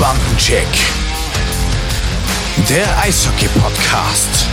[0.00, 0.66] Bandencheck.
[2.70, 4.46] Der Eishockey-Podcast.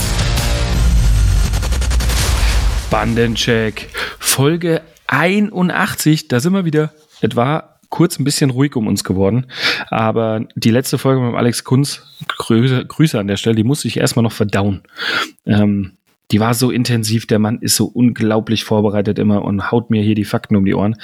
[2.91, 3.87] Bandencheck.
[4.19, 6.27] Folge 81.
[6.27, 6.91] Da sind wir wieder.
[7.21, 9.47] Es war kurz ein bisschen ruhig um uns geworden.
[9.89, 13.95] Aber die letzte Folge mit Alex Kunz, Grüße, Grüße an der Stelle, die musste ich
[13.95, 14.83] erstmal noch verdauen.
[15.45, 15.93] Ähm,
[16.31, 20.15] die war so intensiv, der Mann ist so unglaublich vorbereitet immer und haut mir hier
[20.15, 20.95] die Fakten um die Ohren.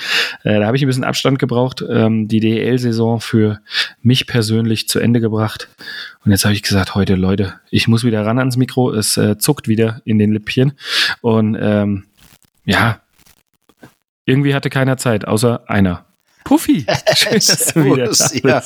[0.44, 3.62] Äh, da habe ich ein bisschen Abstand gebraucht, ähm, die DEL-Saison für
[4.02, 5.70] mich persönlich zu Ende gebracht.
[6.26, 9.38] Und jetzt habe ich gesagt, heute Leute, ich muss wieder ran ans Mikro, es äh,
[9.38, 10.74] zuckt wieder in den Lippchen.
[11.22, 12.04] Und ähm,
[12.66, 13.00] ja,
[14.26, 16.06] irgendwie hatte keiner Zeit, außer einer.
[16.44, 18.44] Puffy, schön, dass du wieder da bist.
[18.44, 18.64] Ja,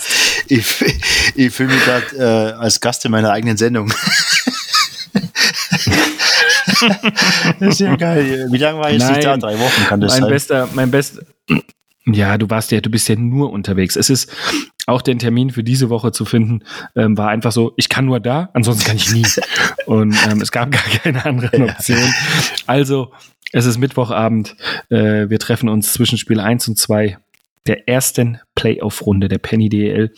[0.48, 3.94] ich, ich fühle mich gerade äh, als Gast in meiner eigenen Sendung.
[7.60, 8.48] das ist ja geil.
[8.52, 9.38] Wie lange war ich nicht da?
[9.38, 10.30] Drei Wochen kann das mein sein.
[10.30, 11.22] Bester, mein bester,
[12.14, 13.96] ja, du warst ja, du bist ja nur unterwegs.
[13.96, 14.32] Es ist
[14.86, 16.64] auch den Termin für diese Woche zu finden,
[16.96, 19.26] ähm, war einfach so, ich kann nur da, ansonsten kann ich nie.
[19.86, 22.14] Und ähm, es gab gar keine anderen Optionen.
[22.66, 23.12] Also,
[23.52, 24.56] es ist Mittwochabend.
[24.90, 27.18] Äh, wir treffen uns zwischen Spiel 1 und 2
[27.66, 30.14] der ersten Playoff-Runde der Penny DL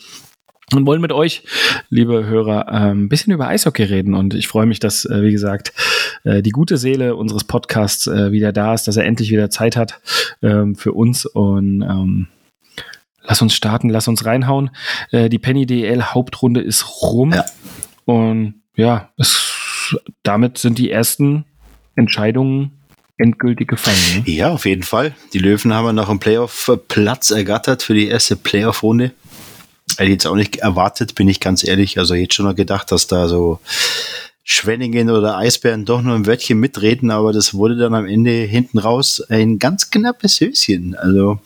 [0.74, 1.42] und wollen mit euch,
[1.88, 4.14] liebe Hörer, ein bisschen über Eishockey reden.
[4.14, 5.72] Und ich freue mich, dass, äh, wie gesagt,
[6.24, 9.76] äh, die gute Seele unseres Podcasts äh, wieder da ist, dass er endlich wieder Zeit
[9.76, 10.00] hat
[10.42, 11.26] ähm, für uns.
[11.26, 12.28] Und ähm,
[13.22, 14.70] lass uns starten, lass uns reinhauen.
[15.12, 17.32] Die Penny DL Hauptrunde ist rum.
[17.32, 17.44] Ja.
[18.04, 21.44] Und ja, es, damit sind die ersten
[21.96, 22.72] Entscheidungen
[23.18, 24.24] endgültig gefallen.
[24.24, 24.32] Ne?
[24.32, 25.14] Ja, auf jeden Fall.
[25.32, 29.12] Die Löwen haben noch einen Playoff-Platz ergattert für die erste Playoff-Runde.
[29.98, 31.98] Hätte jetzt auch nicht erwartet, bin ich ganz ehrlich.
[31.98, 33.60] Also jetzt schon noch gedacht, dass da so
[34.42, 38.78] Schwenningen oder Eisbären doch nur ein Wörtchen mitreden, aber das wurde dann am Ende hinten
[38.78, 40.96] raus ein ganz knappes Höschen.
[40.96, 41.38] Also,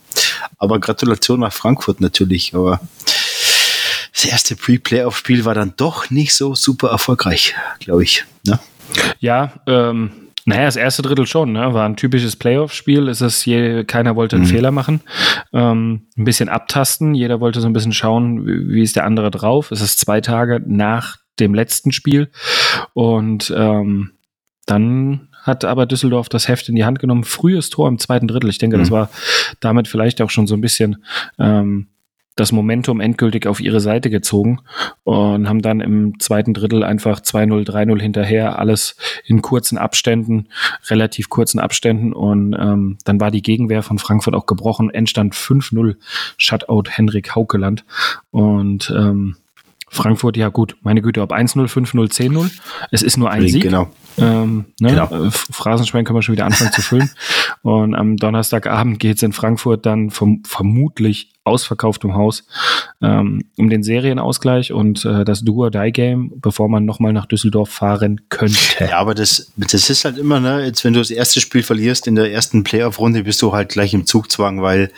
[0.58, 2.80] aber Gratulation nach Frankfurt natürlich, aber
[4.14, 8.24] das erste Pre-Playoff-Spiel war dann doch nicht so super erfolgreich, glaube ich.
[8.46, 8.58] Ne?
[9.20, 10.12] Ja, ähm,
[10.46, 11.72] naja, das erste Drittel schon, ne?
[11.72, 13.08] War ein typisches Playoff-Spiel.
[13.08, 14.50] Ist es je, keiner wollte einen mhm.
[14.50, 15.00] Fehler machen.
[15.52, 17.14] Ähm, ein bisschen abtasten.
[17.14, 19.70] Jeder wollte so ein bisschen schauen, wie, wie ist der andere drauf.
[19.70, 22.30] Es ist zwei Tage nach dem letzten Spiel.
[22.92, 24.12] Und ähm,
[24.66, 27.24] dann hat aber Düsseldorf das Heft in die Hand genommen.
[27.24, 28.50] Frühes Tor im zweiten Drittel.
[28.50, 28.80] Ich denke, mhm.
[28.80, 29.10] das war
[29.60, 31.04] damit vielleicht auch schon so ein bisschen
[31.38, 31.88] ähm,
[32.36, 34.60] das Momentum endgültig auf ihre Seite gezogen
[35.04, 40.48] und haben dann im zweiten Drittel einfach 2-0, 3-0 hinterher, alles in kurzen Abständen,
[40.88, 45.96] relativ kurzen Abständen und ähm, dann war die Gegenwehr von Frankfurt auch gebrochen, Endstand 5-0,
[46.36, 47.84] Shutout Henrik Haukeland
[48.30, 49.36] und ähm,
[49.94, 52.50] Frankfurt, ja gut, meine Güte, ob 1-0, 5-0, 10-0,
[52.90, 53.62] es ist nur ein Sieg.
[53.62, 53.88] Genau.
[54.18, 54.90] Ähm, ne?
[54.90, 55.26] genau.
[55.26, 57.10] Äh, Phrasenschwein können wir schon wieder anfangen zu füllen.
[57.62, 62.44] Und am Donnerstagabend geht es in Frankfurt dann vom, vermutlich ausverkauftem Haus
[63.02, 68.56] ähm, um den Serienausgleich und äh, das Do-or-Die-Game, bevor man nochmal nach Düsseldorf fahren könnte.
[68.80, 72.06] Ja, aber das, das ist halt immer, ne, jetzt wenn du das erste Spiel verlierst
[72.06, 74.90] in der ersten Playoff-Runde, bist du halt gleich im Zugzwang, weil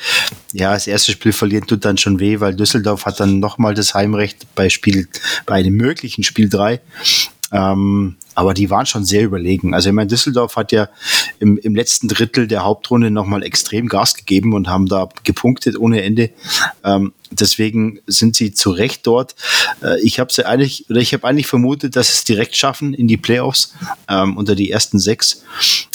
[0.53, 3.95] ja, das erste Spiel verlieren tut dann schon weh, weil Düsseldorf hat dann nochmal das
[3.95, 5.09] Heimrecht bei Spiel,
[5.47, 6.81] bei einem möglichen Spiel 3.
[7.57, 9.73] Ähm, aber die waren schon sehr überlegen.
[9.73, 10.91] Also ich meine, Düsseldorf hat ja
[11.39, 16.03] im, im letzten Drittel der Hauptrunde nochmal extrem Gas gegeben und haben da gepunktet ohne
[16.03, 16.31] Ende.
[16.85, 19.37] Ähm, deswegen sind sie zu Recht dort.
[19.83, 22.93] Äh, ich habe sie eigentlich, oder ich habe eigentlich vermutet, dass sie es direkt schaffen
[22.93, 23.75] in die Playoffs
[24.07, 25.43] ähm, unter die ersten sechs.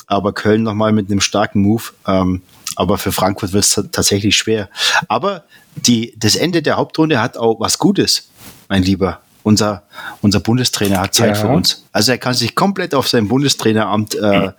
[0.07, 1.83] Aber Köln nochmal mit einem starken Move.
[2.07, 2.41] Ähm,
[2.75, 4.67] aber für Frankfurt wird es tatsächlich schwer.
[5.07, 5.43] Aber
[5.75, 8.29] die, das Ende der Hauptrunde hat auch was Gutes,
[8.67, 9.83] mein Lieber unser,
[10.21, 11.41] unser Bundestrainer hat Zeit ja.
[11.41, 11.85] für uns.
[11.91, 14.51] Also er kann sich komplett auf sein Bundestraineramt äh,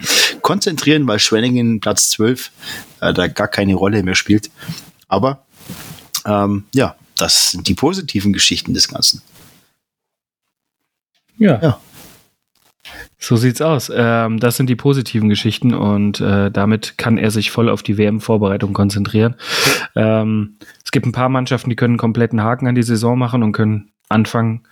[0.43, 2.51] konzentrieren, weil Schwenningen Platz 12
[3.01, 4.51] äh, da gar keine Rolle mehr spielt.
[5.09, 5.45] Aber
[6.27, 9.23] ähm, ja, das sind die positiven Geschichten des Ganzen.
[11.39, 11.61] Ja.
[11.63, 11.81] ja.
[13.19, 13.91] So sieht's aus.
[13.95, 17.97] Ähm, das sind die positiven Geschichten und äh, damit kann er sich voll auf die
[17.97, 19.37] WM-Vorbereitung konzentrieren.
[19.95, 23.45] Ähm, es gibt ein paar Mannschaften, die können einen kompletten Haken an die Saison machen
[23.45, 24.63] und können anfangen,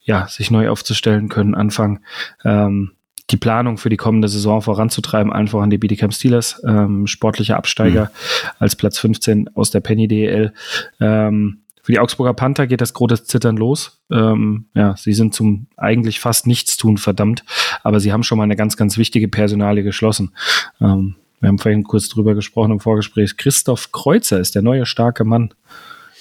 [0.00, 2.00] ja, sich neu aufzustellen können, anfangen,
[2.44, 2.92] ähm,
[3.30, 8.04] die Planung für die kommende Saison voranzutreiben, einfach an die Bietigheim Steelers, ähm, sportlicher Absteiger
[8.04, 8.48] mhm.
[8.58, 10.52] als Platz 15 aus der Penny DEL.
[11.00, 14.00] Ähm, für die Augsburger Panther geht das große Zittern los.
[14.10, 17.44] Ähm, ja, sie sind zum eigentlich fast nichts tun verdammt,
[17.82, 20.34] aber sie haben schon mal eine ganz, ganz wichtige Personalie geschlossen.
[20.80, 23.36] Ähm, wir haben vorhin kurz drüber gesprochen im Vorgespräch.
[23.36, 25.52] Christoph Kreuzer ist der neue starke Mann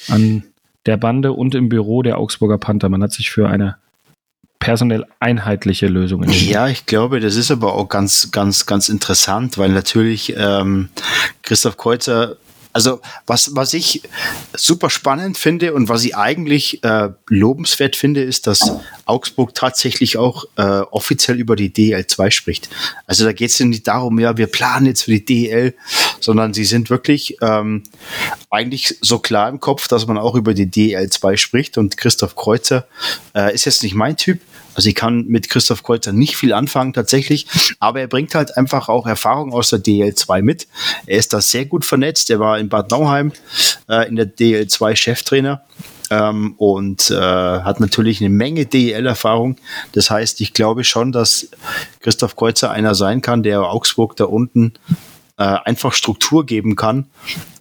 [0.10, 0.44] an
[0.86, 2.90] der Bande und im Büro der Augsburger Panther.
[2.90, 3.78] Man hat sich für eine
[4.60, 6.54] personell einheitliche Lösung entschieden.
[6.54, 10.90] Ja, ich glaube, das ist aber auch ganz, ganz, ganz interessant, weil natürlich ähm,
[11.42, 12.38] Christoph Kreuzer
[12.74, 14.02] also was, was ich
[14.54, 18.72] super spannend finde und was ich eigentlich äh, lobenswert finde, ist, dass
[19.06, 22.70] Augsburg tatsächlich auch äh, offiziell über die DL2 spricht.
[23.06, 25.76] Also da geht es nicht darum, ja, wir planen jetzt für die DL,
[26.20, 27.84] sondern sie sind wirklich ähm,
[28.50, 31.78] eigentlich so klar im Kopf, dass man auch über die DL2 spricht.
[31.78, 32.88] Und Christoph Kreuzer
[33.36, 34.40] äh, ist jetzt nicht mein Typ,
[34.76, 37.48] also ich kann mit Christoph Kreuzer nicht viel anfangen tatsächlich,
[37.80, 40.68] aber er bringt halt einfach auch Erfahrung aus der DL2 mit.
[41.06, 42.30] Er ist da sehr gut vernetzt.
[42.30, 43.32] Er war in Bad Nauheim
[43.90, 45.64] äh, in der DL2 Cheftrainer
[46.10, 49.58] ähm, und äh, hat natürlich eine Menge DEL-Erfahrung.
[49.94, 51.50] Das heißt, ich glaube schon, dass
[52.00, 54.74] Christoph Kreuzer einer sein kann, der Augsburg da unten
[55.38, 57.08] äh, einfach Struktur geben kann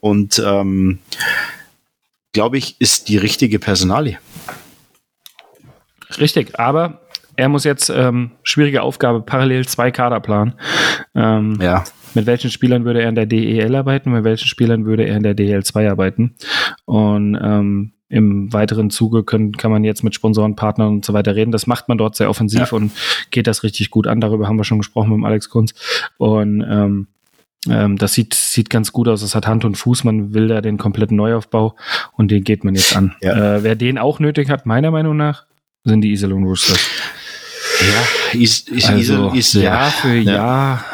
[0.01, 0.99] und ähm,
[2.33, 4.19] glaube ich, ist die richtige Personalie.
[6.19, 7.01] Richtig, aber
[7.43, 10.55] er muss jetzt ähm, schwierige Aufgabe parallel zwei Kader planen.
[11.17, 11.83] Ähm, ja.
[12.15, 14.13] Mit welchen Spielern würde er in der DEL arbeiten?
[14.13, 16.37] Mit welchen Spielern würde er in der DL2 arbeiten?
[16.85, 21.35] Und ähm, im weiteren Zuge können, kann man jetzt mit Sponsoren, Partnern und so weiter
[21.35, 21.51] reden.
[21.51, 22.77] Das macht man dort sehr offensiv ja.
[22.77, 22.93] und
[23.33, 24.21] geht das richtig gut an.
[24.21, 25.75] Darüber haben wir schon gesprochen mit dem Alex Kunz.
[26.19, 27.09] Und ähm,
[27.69, 29.23] ähm, das sieht, sieht ganz gut aus.
[29.23, 30.05] Es hat Hand und Fuß.
[30.05, 31.75] Man will da den kompletten Neuaufbau
[32.13, 33.17] und den geht man jetzt an.
[33.21, 33.57] Ja.
[33.57, 35.47] Äh, wer den auch nötig hat, meiner Meinung nach,
[35.83, 36.89] sind die Iserlohn Roosters.
[37.83, 40.35] Ja, ist, ist, also ist Jahr für ja.
[40.35, 40.85] Jahr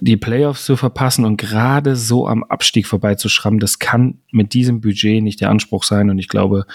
[0.00, 5.22] die Playoffs zu verpassen und gerade so am Abstieg vorbeizuschrammen, das kann mit diesem Budget
[5.22, 6.10] nicht der Anspruch sein.
[6.10, 6.66] Und ich glaube,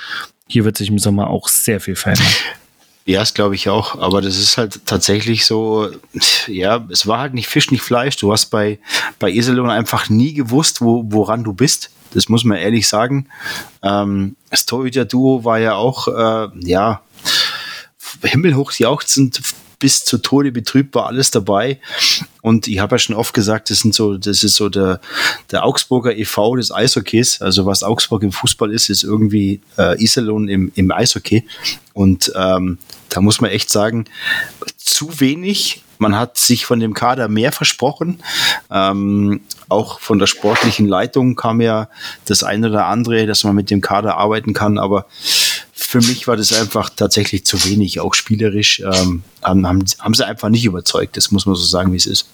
[0.48, 2.26] hier wird sich im Sommer auch sehr viel verändern.
[3.06, 4.00] Ja, das glaube ich auch.
[4.00, 5.90] Aber das ist halt tatsächlich so,
[6.48, 8.16] ja, es war halt nicht Fisch, nicht Fleisch.
[8.18, 8.80] Du hast bei,
[9.20, 11.90] bei Iserlohn einfach nie gewusst, wo, woran du bist.
[12.14, 13.28] Das muss man ehrlich sagen.
[13.84, 17.02] Ähm, das Torhüter-Duo war ja auch, äh, ja,
[18.24, 19.42] himmelhoch jauchzend
[19.80, 21.80] bis zu Tode betrübt war alles dabei.
[22.42, 25.00] Und ich habe ja schon oft gesagt, das sind so, das ist so der,
[25.52, 26.56] der Augsburger e.V.
[26.56, 27.42] des Eishockeys.
[27.42, 31.46] Also was Augsburg im Fußball ist, ist irgendwie äh, Iserlohn im, im Eishockey.
[31.94, 34.06] Und ähm, da muss man echt sagen,
[34.78, 35.84] zu wenig.
[36.00, 38.20] Man hat sich von dem Kader mehr versprochen.
[38.70, 41.90] Ähm, auch von der sportlichen Leitung kam ja
[42.26, 44.78] das eine oder andere, dass man mit dem Kader arbeiten kann.
[44.78, 45.08] Aber
[45.80, 48.80] für mich war das einfach tatsächlich zu wenig, auch spielerisch.
[48.80, 52.08] Ähm, haben, haben, haben sie einfach nicht überzeugt, das muss man so sagen, wie es
[52.08, 52.28] ist.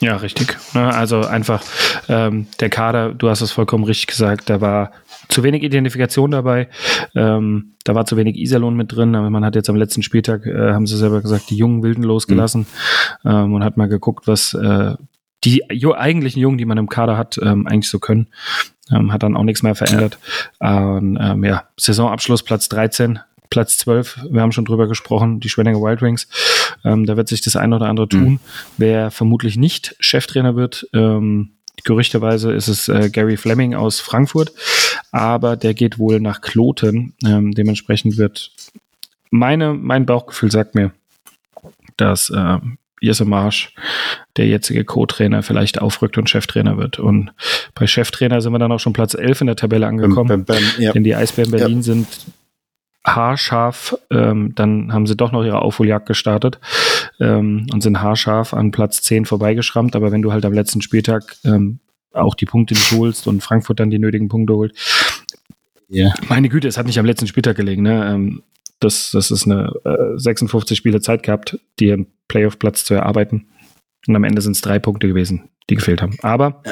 [0.00, 0.56] Ja, richtig.
[0.74, 1.60] Ne, also einfach
[2.08, 4.92] ähm, der Kader, du hast es vollkommen richtig gesagt, da war
[5.28, 6.68] zu wenig Identifikation dabei.
[7.16, 9.16] Ähm, da war zu wenig Iserlohn mit drin.
[9.16, 12.04] Aber man hat jetzt am letzten Spieltag, äh, haben sie selber gesagt, die jungen Wilden
[12.04, 12.66] losgelassen
[13.24, 13.30] mhm.
[13.30, 14.94] ähm, und hat mal geguckt, was äh,
[15.44, 18.28] die eigentlichen Jungen, die man im Kader hat, ähm, eigentlich so können.
[18.90, 20.18] Ähm, hat dann auch nichts mehr verändert.
[20.60, 20.96] Ja.
[20.96, 23.20] Und, ähm, ja, Saisonabschluss Platz 13,
[23.50, 26.28] Platz 12, wir haben schon drüber gesprochen, die Schwenninger Wild Wings.
[26.84, 28.28] Ähm, da wird sich das eine oder andere tun.
[28.28, 28.40] Mhm.
[28.76, 31.52] Wer vermutlich nicht Cheftrainer wird, ähm,
[31.84, 34.52] gerüchteweise ist es äh, Gary Fleming aus Frankfurt,
[35.12, 37.14] aber der geht wohl nach Kloten.
[37.24, 38.50] Ähm, dementsprechend wird
[39.30, 40.92] meine, mein Bauchgefühl sagt mir,
[41.96, 42.58] dass äh,
[43.00, 43.74] Jesse Marsch,
[44.36, 46.98] der jetzige Co-Trainer, vielleicht aufrückt und Cheftrainer wird.
[46.98, 47.30] Und
[47.74, 50.28] bei Cheftrainer sind wir dann auch schon Platz 11 in der Tabelle angekommen.
[50.28, 50.92] Bam, bam, bam, ja.
[50.92, 51.82] Denn die Eisbären Berlin ja.
[51.82, 52.06] sind
[53.06, 56.58] haarscharf, ähm, dann haben sie doch noch ihre Aufholjagd gestartet
[57.20, 59.96] ähm, und sind haarscharf an Platz 10 vorbeigeschrammt.
[59.96, 61.80] Aber wenn du halt am letzten Spieltag ähm,
[62.12, 64.74] auch die Punkte nicht holst und Frankfurt dann die nötigen Punkte holt,
[65.88, 66.12] ja.
[66.28, 67.82] meine Güte, es hat nicht am letzten Spieltag gelegen.
[67.82, 68.12] Ne?
[68.12, 68.42] Ähm,
[68.80, 73.48] das, das ist eine äh, 56 Spiele Zeit gehabt, die ihren Playoff-Platz zu erarbeiten.
[74.06, 76.16] Und am Ende sind es drei Punkte gewesen, die gefehlt haben.
[76.22, 76.62] Aber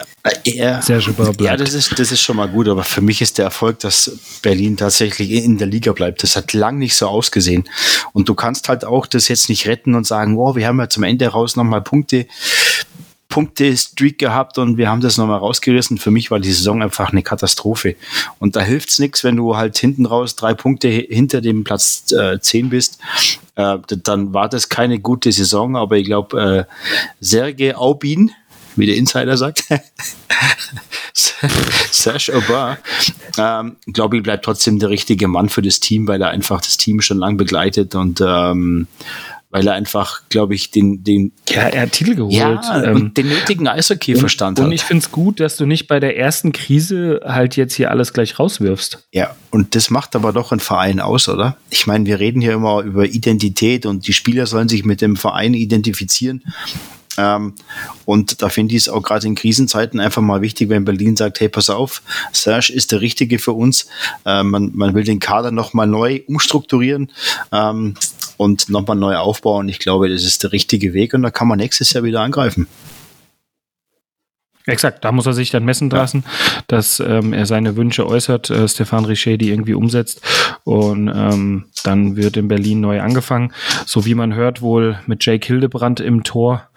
[0.44, 1.40] ja, sehr super bleibt.
[1.40, 4.40] Ja, das ist, das ist schon mal gut, aber für mich ist der Erfolg, dass
[4.42, 6.22] Berlin tatsächlich in der Liga bleibt.
[6.22, 7.64] Das hat lang nicht so ausgesehen.
[8.12, 10.88] Und du kannst halt auch das jetzt nicht retten und sagen, wow, wir haben ja
[10.88, 12.26] zum Ende raus nochmal Punkte
[13.28, 15.98] Punkte-Streak gehabt und wir haben das nochmal rausgerissen.
[15.98, 17.96] Für mich war die Saison einfach eine Katastrophe.
[18.38, 22.10] Und da hilft es nichts, wenn du halt hinten raus drei Punkte hinter dem Platz
[22.12, 22.98] äh, 10 bist.
[23.56, 26.72] Äh, dann war das keine gute Saison, aber ich glaube, äh,
[27.20, 28.30] Serge Aubin,
[28.76, 29.64] wie der Insider sagt,
[31.90, 32.76] Serge Aubin,
[33.38, 36.76] ähm, glaube ich, bleibt trotzdem der richtige Mann für das Team, weil er einfach das
[36.76, 38.86] Team schon lang begleitet und ähm,
[39.50, 41.32] weil er einfach, glaube ich, den, den.
[41.48, 42.34] Ja, er hat Titel geholt.
[42.34, 44.66] Ja, ähm, und den nötigen Eishockey-Verstand hat.
[44.66, 47.90] Und ich finde es gut, dass du nicht bei der ersten Krise halt jetzt hier
[47.90, 49.06] alles gleich rauswirfst.
[49.12, 51.56] Ja, und das macht aber doch ein Verein aus, oder?
[51.70, 55.16] Ich meine, wir reden hier immer über Identität und die Spieler sollen sich mit dem
[55.16, 56.42] Verein identifizieren.
[57.18, 57.54] Ähm,
[58.04, 61.40] und da finde ich es auch gerade in Krisenzeiten einfach mal wichtig, wenn Berlin sagt,
[61.40, 63.86] hey, pass auf, Serge ist der Richtige für uns.
[64.24, 67.10] Äh, man, man will den Kader nochmal neu umstrukturieren.
[67.52, 67.94] Ähm,
[68.36, 69.68] und nochmal neu aufbauen.
[69.68, 72.66] Ich glaube, das ist der richtige Weg und da kann man nächstes Jahr wieder angreifen.
[74.68, 76.24] Exakt, da muss er sich dann messen lassen,
[76.66, 80.22] dass ähm, er seine Wünsche äußert, äh, Stefan Richer die irgendwie umsetzt
[80.64, 83.52] und ähm, dann wird in Berlin neu angefangen.
[83.86, 86.68] So wie man hört wohl mit Jake Hildebrand im Tor,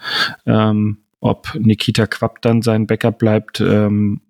[0.45, 4.21] ähm, ob Nikita Quapp dann sein Backup bleibt, ähm,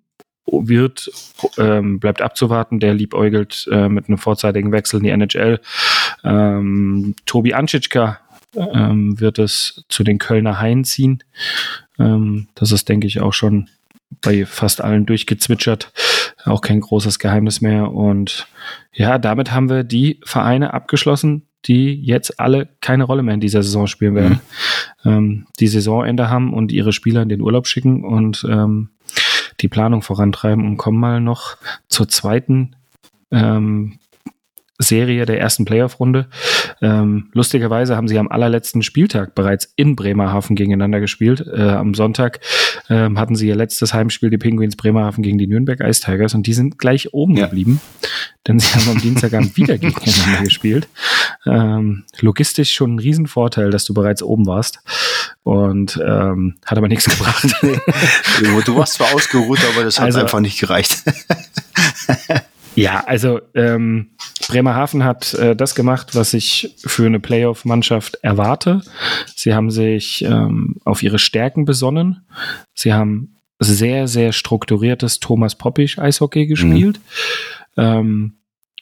[0.46, 1.10] wird,
[1.58, 2.80] ähm, bleibt abzuwarten.
[2.80, 5.60] Der liebäugelt äh, mit einem vorzeitigen Wechsel in die NHL.
[6.24, 8.20] Ähm, Tobi Anschitschka
[8.56, 11.22] ähm, wird es zu den Kölner Haien ziehen.
[11.98, 13.68] Ähm, das ist, denke ich, auch schon
[14.22, 15.92] bei fast allen durchgezwitschert.
[16.44, 17.92] Auch kein großes Geheimnis mehr.
[17.92, 18.48] Und
[18.92, 23.62] ja, damit haben wir die Vereine abgeschlossen, die jetzt alle keine Rolle mehr in dieser
[23.62, 24.40] Saison spielen werden.
[25.04, 25.10] Mhm.
[25.10, 28.90] Ähm, die Saisonende haben und ihre Spieler in den Urlaub schicken und ähm,
[29.60, 31.56] die Planung vorantreiben und kommen mal noch
[31.88, 32.74] zur zweiten
[33.30, 33.99] ähm,
[34.80, 36.26] Serie der ersten Playoff-Runde.
[36.80, 41.46] Ähm, lustigerweise haben sie am allerletzten Spieltag bereits in Bremerhaven gegeneinander gespielt.
[41.46, 42.40] Äh, am Sonntag
[42.88, 46.46] ähm, hatten sie ihr letztes Heimspiel, die Penguins Bremerhaven gegen die Nürnberg Ice Tigers und
[46.46, 47.46] die sind gleich oben ja.
[47.46, 47.80] geblieben,
[48.48, 50.88] denn sie haben am Dienstagabend wieder gegeneinander gespielt.
[51.46, 54.80] Ähm, logistisch schon ein Riesenvorteil, dass du bereits oben warst
[55.42, 57.54] und ähm, hat aber nichts gebracht.
[58.64, 61.02] du warst zwar ausgeruht, aber das hat also, einfach nicht gereicht.
[62.74, 64.10] Ja, also ähm,
[64.48, 68.82] Bremerhaven hat äh, das gemacht, was ich für eine Playoff-Mannschaft erwarte.
[69.34, 72.26] Sie haben sich ähm, auf ihre Stärken besonnen.
[72.74, 77.00] Sie haben sehr, sehr strukturiertes Thomas Poppisch Eishockey gespielt.
[77.76, 77.82] Mhm.
[77.82, 78.32] Ähm,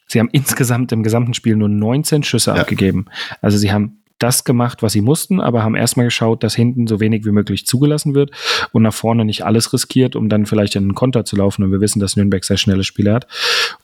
[0.07, 2.61] sie haben insgesamt im gesamten Spiel nur 19 Schüsse ja.
[2.61, 3.07] abgegeben.
[3.41, 7.01] Also sie haben das gemacht, was sie mussten, aber haben erstmal geschaut, dass hinten so
[7.01, 8.31] wenig wie möglich zugelassen wird
[8.73, 11.63] und nach vorne nicht alles riskiert, um dann vielleicht in einen Konter zu laufen.
[11.63, 13.27] Und wir wissen, dass Nürnberg sehr schnelle Spieler hat.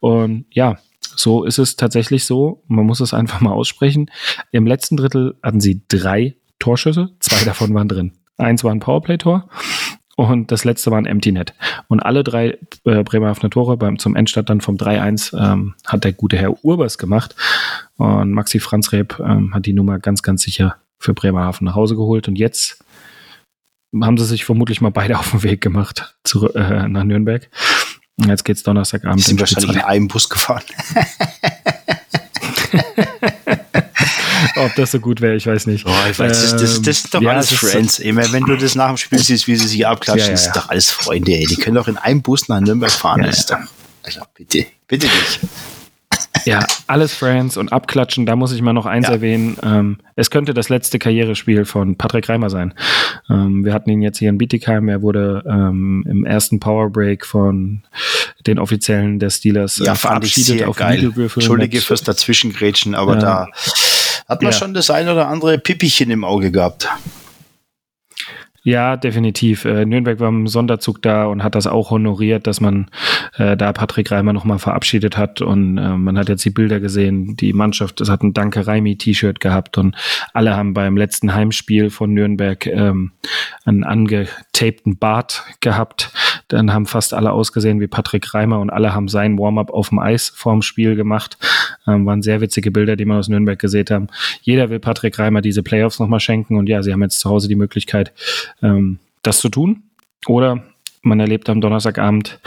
[0.00, 2.62] Und ja, so ist es tatsächlich so.
[2.66, 4.10] Man muss es einfach mal aussprechen.
[4.50, 8.12] Im letzten Drittel hatten sie drei Torschüsse, zwei davon waren drin.
[8.36, 9.48] Eins war ein Powerplay-Tor
[10.16, 11.54] und das letzte war ein Empty Net.
[11.88, 16.12] Und alle drei äh, Bremerhavener Tore beim, zum Endstand dann vom 3-1 ähm, hat der
[16.12, 17.34] gute Herr Urbers gemacht.
[17.96, 21.96] Und Maxi Franz Reb ähm, hat die Nummer ganz, ganz sicher für Bremerhaven nach Hause
[21.96, 22.28] geholt.
[22.28, 22.84] Und jetzt
[24.02, 27.48] haben sie sich vermutlich mal beide auf den Weg gemacht zu, äh, nach Nürnberg.
[28.16, 29.18] Und jetzt geht's Donnerstagabend.
[29.18, 30.62] Die sind wahrscheinlich in einem Bus gefahren.
[34.64, 35.86] Ob das so gut wäre, ich weiß nicht.
[35.86, 37.98] Oh, ich weiß, das, das, das ist doch ja, alles Friends.
[37.98, 40.52] Immer wenn du das nach dem Spiel siehst, wie sie sich abklatschen, ja, ja, ist
[40.52, 41.32] doch alles Freunde.
[41.32, 41.46] Ey.
[41.46, 43.22] Die können doch in einem Bus nach Nürnberg fahren.
[43.22, 43.58] das ist doch,
[44.02, 45.40] also bitte, bitte nicht.
[46.46, 49.14] Ja, alles Friends und abklatschen, da muss ich mal noch eins ja.
[49.14, 49.56] erwähnen.
[49.62, 52.74] Ähm, es könnte das letzte Karrierespiel von Patrick Reimer sein.
[53.30, 54.88] Ähm, wir hatten ihn jetzt hier in Bietigheim.
[54.88, 57.82] Er wurde ähm, im ersten Powerbreak von
[58.46, 61.12] den Offiziellen der Steelers ja, äh, verabschiedet auf geil.
[61.16, 63.48] Entschuldige fürs Dazwischengrätschen, aber da
[64.28, 64.58] hat man ja.
[64.58, 66.88] schon das ein oder andere Pippichen im Auge gehabt.
[68.66, 69.66] Ja, definitiv.
[69.66, 72.86] Äh, Nürnberg war im Sonderzug da und hat das auch honoriert, dass man
[73.36, 75.42] äh, da Patrick Reimer nochmal verabschiedet hat.
[75.42, 77.36] Und äh, man hat jetzt die Bilder gesehen.
[77.36, 79.94] Die Mannschaft das hat ein Danke Reimi-T-Shirt gehabt und
[80.32, 83.12] alle haben beim letzten Heimspiel von Nürnberg ähm,
[83.66, 86.10] einen angetapten Bart gehabt.
[86.48, 89.98] Dann haben fast alle ausgesehen wie Patrick Reimer und alle haben sein Warm-up auf dem
[89.98, 91.38] Eis vorm Spiel gemacht.
[91.86, 94.06] Ähm, waren sehr witzige Bilder, die man aus Nürnberg gesehen haben.
[94.42, 97.48] Jeder will Patrick Reimer diese Playoffs nochmal schenken und ja, sie haben jetzt zu Hause
[97.48, 98.12] die Möglichkeit,
[98.62, 99.84] ähm, das zu tun.
[100.26, 100.64] Oder
[101.02, 102.40] man erlebt am Donnerstagabend,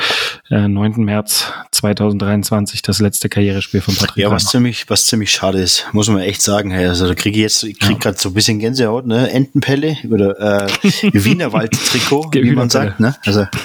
[0.50, 1.04] äh, 9.
[1.04, 4.24] März 2023, das letzte Karrierespiel von Patrick.
[4.24, 6.72] Ja, was ziemlich, was ziemlich schade ist, muss man echt sagen.
[6.72, 7.98] Hey, also da kriege ich jetzt, ich krieg ja.
[7.98, 9.30] gerade so ein bisschen Gänsehaut, ne?
[9.32, 10.68] Entenpelle oder äh,
[11.14, 13.16] Wienerwald-Trikot, wie man sagt, ne?
[13.26, 13.46] Also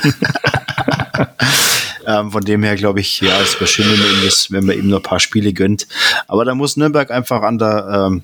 [2.06, 4.66] Ähm, von dem her glaube ich, ja, es wäre schön, wenn man, ihm das, wenn
[4.66, 5.86] man ihm noch ein paar Spiele gönnt.
[6.26, 8.22] Aber da muss Nürnberg einfach an der, ähm,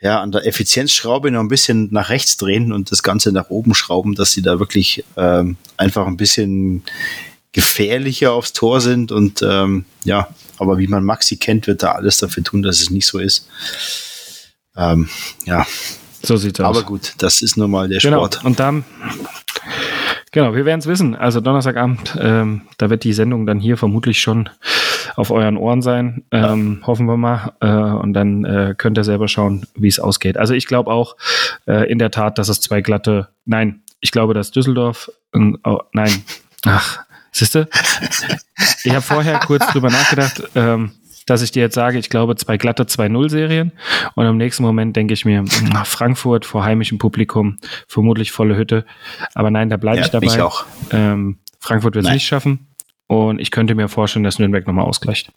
[0.00, 3.74] ja, an der Effizienzschraube noch ein bisschen nach rechts drehen und das Ganze nach oben
[3.74, 6.82] schrauben, dass sie da wirklich ähm, einfach ein bisschen
[7.54, 12.18] gefährlicher aufs Tor sind und ähm, ja, aber wie man Maxi kennt, wird da alles
[12.18, 13.48] dafür tun, dass es nicht so ist.
[14.76, 15.08] Ähm,
[15.46, 15.66] ja.
[16.22, 16.76] So sieht's aus.
[16.76, 18.18] Aber gut, das ist nun mal der genau.
[18.18, 18.44] Sport.
[18.44, 18.84] Und dann
[20.34, 21.14] Genau, wir werden es wissen.
[21.14, 24.48] Also Donnerstagabend, ähm, da wird die Sendung dann hier vermutlich schon
[25.14, 26.24] auf euren Ohren sein.
[26.32, 26.86] Ähm, ja.
[26.88, 27.52] Hoffen wir mal.
[27.60, 30.36] Äh, und dann äh, könnt ihr selber schauen, wie es ausgeht.
[30.36, 31.14] Also ich glaube auch
[31.68, 33.28] äh, in der Tat, dass es zwei glatte.
[33.44, 35.08] Nein, ich glaube, dass Düsseldorf.
[35.32, 36.24] Oh, nein.
[36.66, 37.03] Ach,
[37.34, 37.68] siehste?
[38.84, 40.42] Ich habe vorher kurz drüber nachgedacht.
[40.54, 40.92] Ähm,
[41.26, 43.72] dass ich dir jetzt sage, ich glaube zwei glatte 2-0-Serien
[44.14, 45.44] und im nächsten Moment denke ich mir,
[45.84, 47.56] Frankfurt vor heimischem Publikum,
[47.88, 48.84] vermutlich volle Hütte.
[49.34, 50.26] Aber nein, da bleibe ja, ich dabei.
[50.26, 50.66] Ich auch.
[50.90, 52.66] Ähm, Frankfurt wird es nicht schaffen
[53.06, 55.32] und ich könnte mir vorstellen, dass Nürnberg nochmal ausgleicht.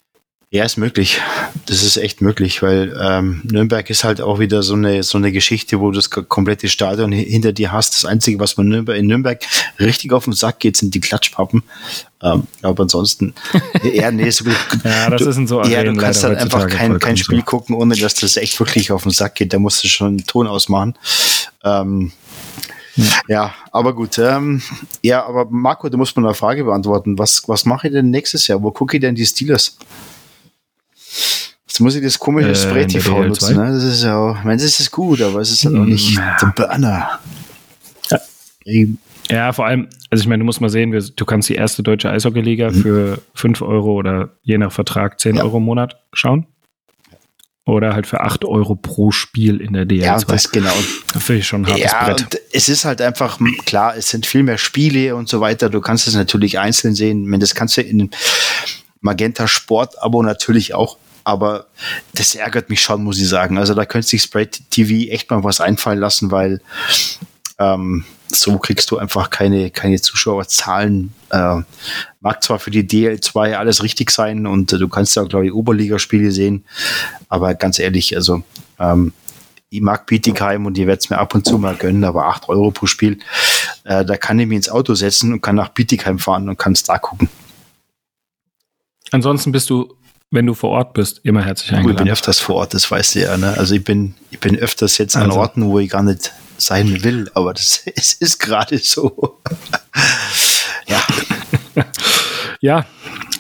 [0.49, 1.21] Ja, ist möglich.
[1.65, 5.33] Das ist echt möglich, weil ähm, Nürnberg ist halt auch wieder so eine, so eine
[5.33, 7.95] Geschichte, wo du das komplette Stadion hinter dir hast.
[7.95, 9.41] Das Einzige, was man Nürnberg, in Nürnberg
[9.77, 11.63] richtig auf den Sack geht, sind die Klatschpappen.
[12.23, 13.33] Ähm, aber ansonsten,
[13.83, 14.45] ja, nee, so,
[14.85, 17.45] ja, das du, ist in so Ja, du kannst dann einfach kein, kein Spiel so.
[17.45, 19.51] gucken, ohne dass das echt wirklich auf den Sack geht.
[19.51, 20.97] Da musst du schon einen Ton ausmachen.
[21.65, 22.13] Ähm,
[22.95, 23.21] ja.
[23.27, 24.17] ja, aber gut.
[24.17, 24.61] Ähm,
[25.03, 27.19] ja, aber Marco, du musst mir eine Frage beantworten.
[27.19, 28.63] Was, was mache ich denn nächstes Jahr?
[28.63, 29.77] Wo gucke ich denn die Steelers?
[31.77, 33.55] Jetzt muss ich das komische äh, Spray TV nutzen.
[33.55, 33.71] Ne?
[33.71, 35.85] Das ist ja, auch, ich meine, das ist gut, aber es ist ja halt auch
[35.85, 36.37] nicht ja.
[36.41, 37.19] der Burner.
[38.65, 38.87] Ja.
[39.29, 42.09] ja, vor allem, also ich meine, du musst mal sehen, du kannst die erste deutsche
[42.09, 42.81] Eishockeyliga mhm.
[42.81, 45.43] für 5 Euro oder je nach Vertrag 10 ja.
[45.43, 46.47] Euro im Monat schauen.
[47.65, 50.01] Oder halt für 8 Euro pro Spiel in der DL2.
[50.01, 50.73] Ja, das genau.
[51.13, 52.21] Da finde ich schon ein hartes ja, Brett.
[52.21, 55.69] Und es ist halt einfach, klar, es sind viel mehr Spiele und so weiter.
[55.69, 57.29] Du kannst es natürlich einzeln sehen.
[57.39, 58.09] Das kannst du in
[59.01, 60.97] Magenta Sport Abo natürlich auch
[61.27, 61.67] aber
[62.13, 63.57] das ärgert mich schon, muss ich sagen.
[63.57, 66.61] Also da könnte sich Spray TV echt mal was einfallen lassen, weil
[67.59, 71.13] ähm, so kriegst du einfach keine, keine Zuschauerzahlen.
[71.29, 71.63] Äh,
[72.21, 75.53] mag zwar für die DL2 alles richtig sein und äh, du kannst ja, glaube ich,
[75.53, 76.63] Oberligaspiele sehen,
[77.27, 78.43] aber ganz ehrlich, also
[78.79, 79.11] ähm,
[79.69, 82.47] ich mag Bietigheim und ihr werdet es mir ab und zu mal gönnen, aber 8
[82.47, 83.19] Euro pro Spiel,
[83.83, 86.71] äh, da kann ich mich ins Auto setzen und kann nach Bietigheim fahren und kann
[86.71, 87.27] es da gucken.
[89.11, 89.97] Ansonsten bist du
[90.31, 91.97] wenn du vor Ort bist, immer herzlich eingeladen.
[91.97, 93.37] Ich bin öfters vor Ort, das weißt du ja.
[93.37, 93.55] Ne?
[93.57, 95.31] Also ich bin, ich bin öfters jetzt also.
[95.31, 99.39] an Orten, wo ich gar nicht sein will, aber das es ist gerade so.
[100.87, 101.01] ja.
[102.59, 102.85] ja,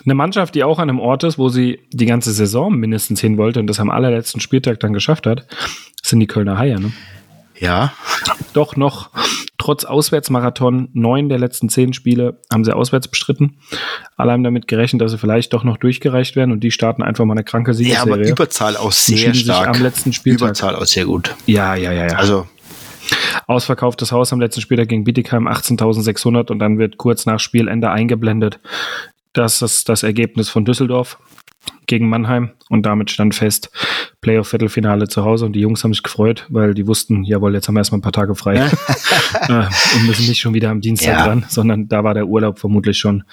[0.05, 3.37] eine Mannschaft, die auch an einem Ort ist, wo sie die ganze Saison mindestens hin
[3.37, 5.45] wollte und das am allerletzten Spieltag dann geschafft hat,
[6.01, 6.79] sind die Kölner Haie.
[6.79, 6.93] Ne?
[7.59, 7.93] Ja.
[8.53, 9.09] Doch noch
[9.57, 13.57] trotz Auswärtsmarathon neun der letzten zehn Spiele haben sie auswärts bestritten.
[14.15, 17.25] Alle haben damit gerechnet, dass sie vielleicht doch noch durchgereicht werden und die starten einfach
[17.25, 18.09] mal eine kranke Siegesserie.
[18.09, 19.67] Ja, aber Überzahl auch sehr stark.
[19.67, 20.49] Am letzten Spieltag.
[20.49, 21.35] Überzahl auch sehr gut.
[21.45, 22.15] Ja, ja, ja, ja.
[22.15, 22.47] Also
[23.47, 28.59] Ausverkauftes Haus am letzten Spieltag gegen Bietigheim 18.600 und dann wird kurz nach Spielende eingeblendet,
[29.33, 31.17] dass das das Ergebnis von Düsseldorf
[31.87, 33.71] gegen Mannheim und damit stand fest,
[34.21, 37.75] Playoff-Viertelfinale zu Hause und die Jungs haben sich gefreut, weil die wussten, jawohl, jetzt haben
[37.75, 38.55] wir erstmal ein paar Tage frei
[39.47, 41.25] äh, und müssen nicht schon wieder am Dienstag ja.
[41.25, 43.23] dran, sondern da war der Urlaub vermutlich schon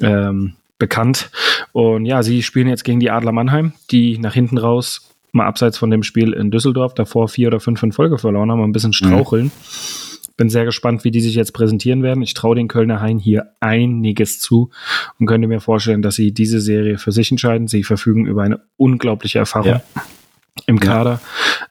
[0.00, 1.30] ähm, bekannt.
[1.72, 5.78] Und ja, sie spielen jetzt gegen die Adler Mannheim, die nach hinten raus mal abseits
[5.78, 8.90] von dem Spiel in Düsseldorf davor vier oder fünf in Folge verloren haben, ein bisschen
[8.90, 8.94] mhm.
[8.94, 9.44] straucheln.
[9.46, 9.50] Mhm.
[10.40, 12.22] Bin sehr gespannt, wie die sich jetzt präsentieren werden.
[12.22, 14.70] Ich traue den Kölner Hain hier einiges zu
[15.18, 17.68] und könnte mir vorstellen, dass sie diese Serie für sich entscheiden.
[17.68, 19.68] Sie verfügen über eine unglaubliche Erfahrung.
[19.68, 19.82] Ja
[20.66, 21.20] im Kader.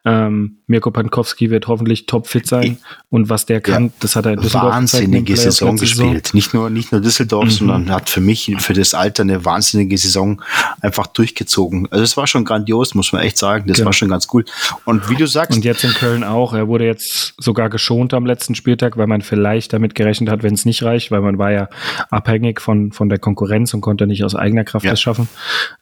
[0.05, 0.27] Ja.
[0.27, 2.77] Ähm, Mirko Pankowski wird hoffentlich topfit sein.
[3.09, 3.91] Und was der kann, ja.
[3.99, 6.27] das hat er in Düsseldorf Wahnsinnige Saison gespielt.
[6.27, 6.35] Saison.
[6.37, 7.49] Nicht nur, nicht nur Düsseldorf, mhm.
[7.49, 10.41] sondern hat für mich, für das Alter eine wahnsinnige Saison
[10.81, 11.87] einfach durchgezogen.
[11.91, 13.67] Also es war schon grandios, muss man echt sagen.
[13.67, 13.87] Das genau.
[13.87, 14.45] war schon ganz cool.
[14.85, 15.55] Und wie du sagst.
[15.55, 16.53] Und jetzt in Köln auch.
[16.53, 20.53] Er wurde jetzt sogar geschont am letzten Spieltag, weil man vielleicht damit gerechnet hat, wenn
[20.53, 21.69] es nicht reicht, weil man war ja
[22.09, 24.91] abhängig von, von der Konkurrenz und konnte nicht aus eigener Kraft ja.
[24.91, 25.27] das schaffen.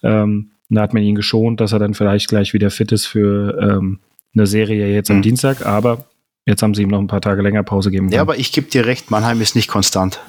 [0.04, 3.58] Ähm, da hat man ihn geschont, dass er dann vielleicht gleich wieder fit ist für
[3.62, 4.00] ähm,
[4.34, 5.22] eine Serie jetzt am mhm.
[5.24, 6.06] Dienstag, aber
[6.46, 8.10] jetzt haben sie ihm noch ein paar Tage länger Pause gegeben.
[8.12, 10.22] Ja, aber ich gebe dir recht, Mannheim ist nicht konstant.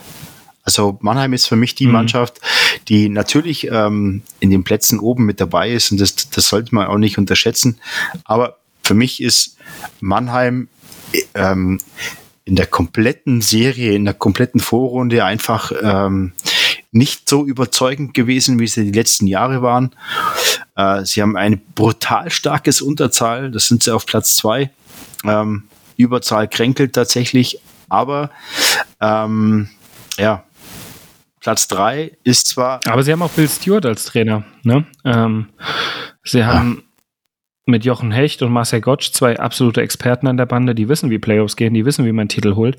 [0.62, 1.92] Also Mannheim ist für mich die mhm.
[1.92, 2.40] Mannschaft,
[2.88, 6.86] die natürlich ähm, in den Plätzen oben mit dabei ist und das, das sollte man
[6.86, 7.78] auch nicht unterschätzen.
[8.24, 9.56] Aber für mich ist
[10.00, 10.68] Mannheim
[11.34, 11.78] ähm,
[12.44, 16.32] in der kompletten Serie, in der kompletten Vorrunde einfach ähm,
[16.90, 19.94] nicht so überzeugend gewesen, wie sie die letzten Jahre waren.
[20.74, 24.70] Äh, sie haben ein brutal starkes Unterzahl, das sind sie auf Platz zwei.
[25.24, 25.64] Ähm,
[25.96, 28.30] Überzahl kränkelt tatsächlich, aber
[29.00, 29.68] ähm,
[30.16, 30.44] ja,
[31.40, 32.80] Platz drei ist zwar.
[32.86, 34.44] Aber sie haben auch Bill Stewart als Trainer.
[34.62, 34.86] Ne?
[35.04, 35.48] Ähm,
[36.24, 36.84] sie haben
[37.66, 41.18] mit Jochen Hecht und Marcel Gottsch zwei absolute Experten an der Bande, die wissen, wie
[41.18, 42.78] Playoffs gehen, die wissen, wie man Titel holt.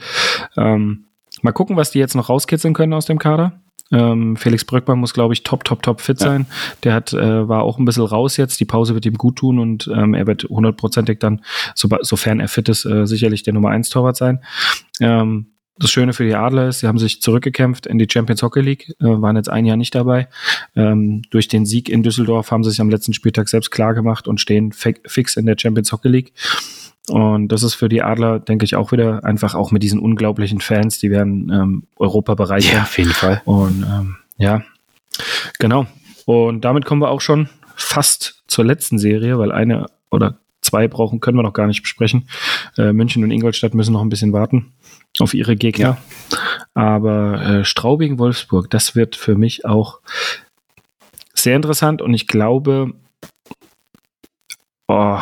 [0.58, 1.06] Ähm,
[1.42, 3.60] mal gucken, was die jetzt noch rauskitzeln können aus dem Kader.
[3.92, 6.28] Ähm, Felix Bröckmann muss, glaube ich, top, top, top fit ja.
[6.28, 6.46] sein.
[6.84, 8.60] Der hat, äh, war auch ein bisschen raus jetzt.
[8.60, 11.42] Die Pause wird ihm gut tun und ähm, er wird hundertprozentig dann,
[11.76, 14.44] so, sofern er fit ist, äh, sicherlich der Nummer 1 Torwart sein.
[15.00, 15.48] Ähm,
[15.80, 18.90] das Schöne für die Adler ist, sie haben sich zurückgekämpft in die Champions Hockey League,
[19.00, 20.28] äh, waren jetzt ein Jahr nicht dabei.
[20.76, 24.28] Ähm, durch den Sieg in Düsseldorf haben sie sich am letzten Spieltag selbst klar gemacht
[24.28, 26.34] und stehen fix in der Champions Hockey League.
[27.10, 30.62] Und das ist für die Adler, denke ich, auch wieder einfach auch mit diesen unglaublichen
[30.62, 32.78] Fans, die werden ähm, Europa bereichern.
[32.78, 33.42] Ja, auf jeden Fall.
[33.46, 34.64] Und ähm, ja,
[35.58, 35.86] genau.
[36.26, 41.20] Und damit kommen wir auch schon fast zur letzten Serie, weil eine oder zwei brauchen,
[41.20, 42.28] können wir noch gar nicht besprechen.
[42.78, 44.74] Äh, München und Ingolstadt müssen noch ein bisschen warten
[45.20, 45.98] auf ihre Gegner.
[46.32, 46.38] Ja.
[46.74, 50.00] Aber äh, Straubing-Wolfsburg, das wird für mich auch
[51.34, 52.94] sehr interessant und ich glaube,
[54.88, 55.20] oh,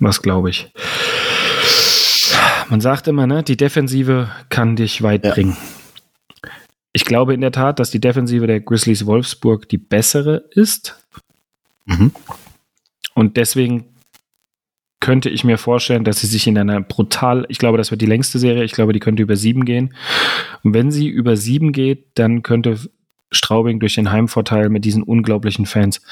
[0.00, 0.72] was glaube ich?
[2.68, 5.32] Man sagt immer, ne, die Defensive kann dich weit ja.
[5.32, 5.56] bringen.
[6.92, 10.98] Ich glaube in der Tat, dass die Defensive der Grizzlies Wolfsburg die bessere ist.
[11.84, 12.12] Mhm.
[13.14, 13.86] Und deswegen
[15.00, 18.06] könnte ich mir vorstellen, dass sie sich in einer brutal, ich glaube, das wird die
[18.06, 19.94] längste Serie, ich glaube, die könnte über sieben gehen.
[20.62, 22.78] Und wenn sie über sieben geht, dann könnte
[23.32, 26.02] Straubing durch den Heimvorteil mit diesen unglaublichen Fans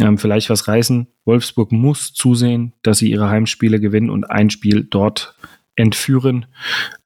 [0.00, 1.06] ähm, vielleicht was reißen.
[1.24, 5.34] Wolfsburg muss zusehen, dass sie ihre Heimspiele gewinnen und ein Spiel dort
[5.76, 6.46] entführen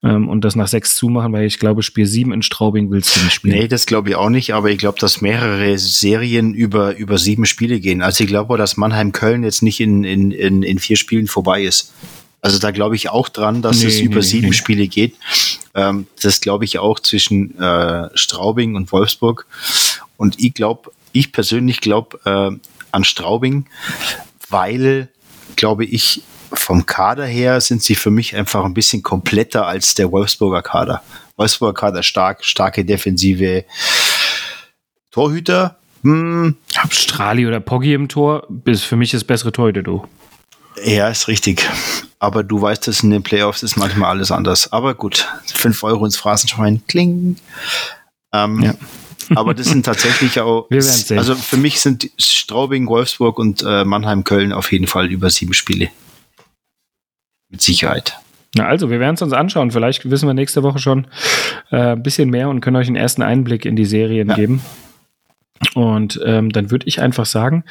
[0.03, 3.20] ähm, und das nach sechs zumachen, weil ich glaube, Spiel sieben in Straubing willst du
[3.20, 3.59] nicht spielen.
[3.59, 7.46] Nee, das glaube ich auch nicht, aber ich glaube, dass mehrere Serien über, über sieben
[7.46, 8.03] Spiele gehen.
[8.03, 11.94] Also ich glaube, dass Mannheim-Köln jetzt nicht in, in, in, in vier Spielen vorbei ist.
[12.42, 14.55] Also da glaube ich auch dran, dass nee, es über nee, sieben nee.
[14.55, 15.14] Spiele geht.
[15.74, 19.46] Ähm, das glaube ich auch zwischen äh, Straubing und Wolfsburg.
[20.18, 22.51] Und ich glaube, ich persönlich glaube äh,
[22.92, 23.66] an Straubing,
[24.48, 25.09] weil,
[25.57, 26.22] glaube ich,
[26.53, 31.03] vom Kader her sind sie für mich einfach ein bisschen kompletter als der Wolfsburger Kader.
[31.37, 33.64] Wolfsburger Kader stark, starke Defensive.
[35.11, 36.57] Torhüter, hm.
[36.90, 40.07] Strali oder Poggi im Tor ist für mich das bessere Torhüter, du.
[40.85, 41.68] Ja, ist richtig.
[42.18, 44.72] Aber du weißt, dass in den Playoffs ist manchmal alles anders.
[44.72, 47.37] Aber gut, 5 Euro ins Phrasenschwein, kling.
[48.33, 48.74] Ähm, ja.
[49.34, 54.52] Aber das sind tatsächlich auch, also für mich sind Straubing, Wolfsburg und äh, Mannheim, Köln
[54.52, 55.88] auf jeden Fall über sieben Spiele.
[57.50, 58.18] Mit Sicherheit.
[58.54, 59.70] Na also, wir werden es uns anschauen.
[59.70, 61.06] Vielleicht wissen wir nächste Woche schon
[61.70, 64.34] äh, ein bisschen mehr und können euch einen ersten Einblick in die Serien ja.
[64.34, 64.62] geben.
[65.74, 67.64] Und ähm, dann würde ich einfach sagen,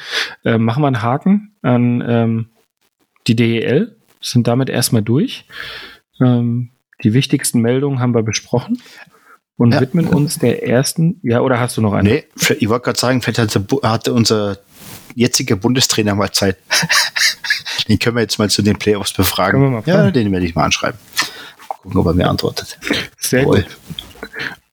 [0.44, 2.48] äh, machen wir einen Haken an ähm,
[3.26, 5.46] die DEL, sind damit erstmal durch.
[6.20, 6.70] Ähm,
[7.02, 8.80] die wichtigsten Meldungen haben wir besprochen
[9.58, 9.80] und ja.
[9.80, 11.20] widmen uns der ersten.
[11.22, 12.08] Ja, oder hast du noch eine?
[12.08, 12.24] Nee,
[12.58, 14.58] ich wollte gerade sagen, vielleicht hatte, hatte unser
[15.14, 16.56] jetziger Bundestrainer mal Zeit.
[17.88, 19.82] den können wir jetzt mal zu den Playoffs befragen.
[19.84, 20.98] ja, den werde ich mal anschreiben.
[21.66, 22.78] Gucken, ob er mir antwortet.
[23.18, 23.62] Sehr Voll.
[23.62, 23.78] gut.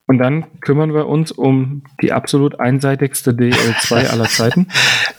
[0.07, 4.67] Und dann kümmern wir uns um die absolut einseitigste DL2 aller Zeiten.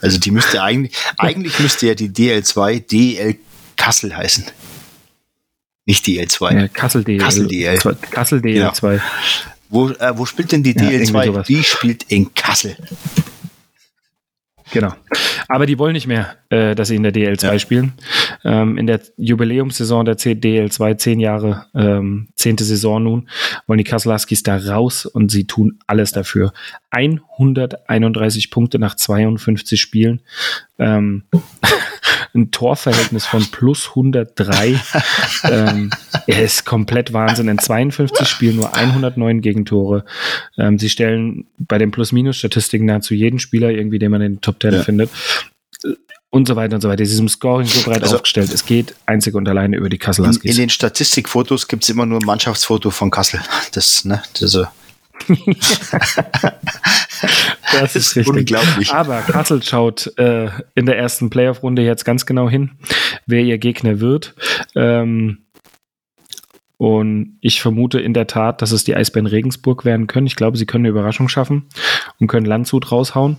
[0.00, 3.37] Also die müsste eigentlich, eigentlich müsste ja die DL2 DL
[3.76, 4.44] Kassel heißen.
[5.87, 6.61] Nicht DL2.
[6.61, 7.18] Ja, Kassel DL.
[7.18, 7.79] Kassel DL.
[8.11, 8.81] Kassel DL2.
[8.81, 9.02] Genau.
[9.68, 11.33] Wo, äh, wo spielt denn die DL2?
[11.33, 12.76] Ja, die spielt in Kassel.
[14.72, 14.92] Genau.
[15.48, 17.59] Aber die wollen nicht mehr, äh, dass sie in der DL2 ja.
[17.59, 17.92] spielen.
[18.44, 23.29] Ähm, in der Jubiläumssaison der DL2, zehn Jahre, ähm, zehnte Saison nun,
[23.66, 26.52] wollen die Kasselaskis da raus und sie tun alles dafür.
[26.96, 30.20] 131 Punkte nach 52 Spielen.
[30.78, 31.24] Ähm,
[32.35, 34.78] ein Torverhältnis von plus 103.
[35.44, 35.90] ähm,
[36.26, 37.48] er ist komplett Wahnsinn.
[37.48, 40.04] In 52 Spielen nur 109 Gegentore.
[40.59, 44.61] Ähm, sie stellen bei den Plus-Minus-Statistiken nahezu jeden Spieler irgendwie, den man in den Top
[44.61, 44.82] 10 ja.
[44.82, 45.11] findet.
[46.30, 47.04] Und so weiter und so weiter.
[47.04, 48.52] Diesem Scoring so breit also, aufgestellt.
[48.52, 50.26] Es geht einzig und alleine über die Kassel.
[50.26, 53.40] In, in, den Statistikfotos gibt es immer nur ein Mannschaftsfoto von Kassel.
[53.72, 54.66] Das, ne, das, so.
[57.72, 58.37] das ist richtig.
[58.37, 58.92] Unglaublich.
[58.92, 62.72] Aber Kassel schaut äh, in der ersten Playoff-Runde jetzt ganz genau hin,
[63.26, 64.35] wer ihr Gegner wird.
[64.74, 65.46] Ähm,
[66.79, 70.26] und ich vermute in der Tat, dass es die Eisbären Regensburg werden können.
[70.26, 71.64] Ich glaube, sie können eine Überraschung schaffen
[72.20, 73.38] und können Landshut raushauen.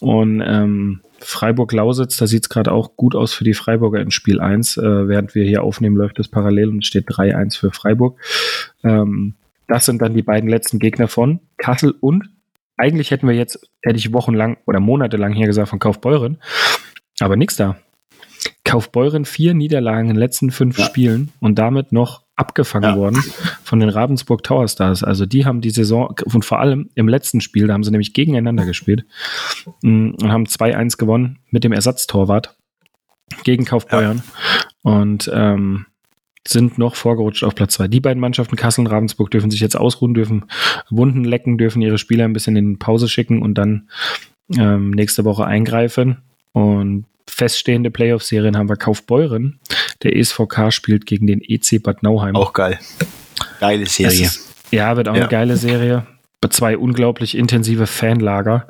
[0.00, 4.40] Und ähm, Freiburg-Lausitz, da sieht es gerade auch gut aus für die Freiburger in Spiel
[4.40, 4.76] 1.
[4.76, 8.20] Äh, während wir hier aufnehmen, läuft es parallel und steht 3-1 für Freiburg.
[8.84, 9.34] Ähm,
[9.68, 12.30] das sind dann die beiden letzten Gegner von Kassel und
[12.76, 16.38] eigentlich hätten wir jetzt, hätte ich wochenlang oder monatelang hier gesagt von Kaufbeuren,
[17.20, 17.76] aber nichts da.
[18.64, 20.84] Kaufbeuren vier Niederlagen in den letzten fünf ja.
[20.84, 22.96] Spielen und damit noch abgefangen ja.
[22.96, 23.22] worden
[23.62, 25.02] von den Ravensburg Tower Stars.
[25.02, 28.12] Also die haben die Saison und vor allem im letzten Spiel, da haben sie nämlich
[28.12, 29.06] gegeneinander gespielt
[29.82, 32.56] mm, und haben 2-1 gewonnen mit dem Ersatztorwart
[33.44, 34.22] gegen Kaufbeuren.
[34.84, 34.92] Ja.
[34.92, 35.86] Und ähm,
[36.48, 37.88] sind noch vorgerutscht auf Platz zwei.
[37.88, 40.44] Die beiden Mannschaften, Kassel und Ravensburg, dürfen sich jetzt ausruhen, dürfen
[40.90, 43.88] Wunden lecken, dürfen ihre Spieler ein bisschen in Pause schicken und dann
[44.56, 46.18] ähm, nächste Woche eingreifen.
[46.52, 49.58] Und feststehende Playoff-Serien haben wir Kaufbeuren.
[50.02, 52.36] Der ESVK spielt gegen den EC Bad Nauheim.
[52.36, 52.78] Auch geil.
[53.60, 54.26] Geile Serie.
[54.26, 55.22] Ist, ja, wird auch ja.
[55.22, 56.06] eine geile Serie
[56.50, 58.68] zwei unglaublich intensive Fanlager.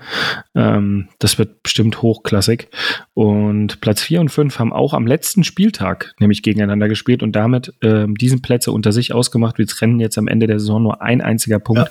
[0.54, 2.68] Ähm, das wird bestimmt hochklassig.
[3.14, 7.74] Und Platz 4 und 5 haben auch am letzten Spieltag nämlich gegeneinander gespielt und damit
[7.82, 9.58] ähm, diesen Plätze unter sich ausgemacht.
[9.58, 11.90] Wir trennen jetzt am Ende der Saison nur ein einziger Punkt.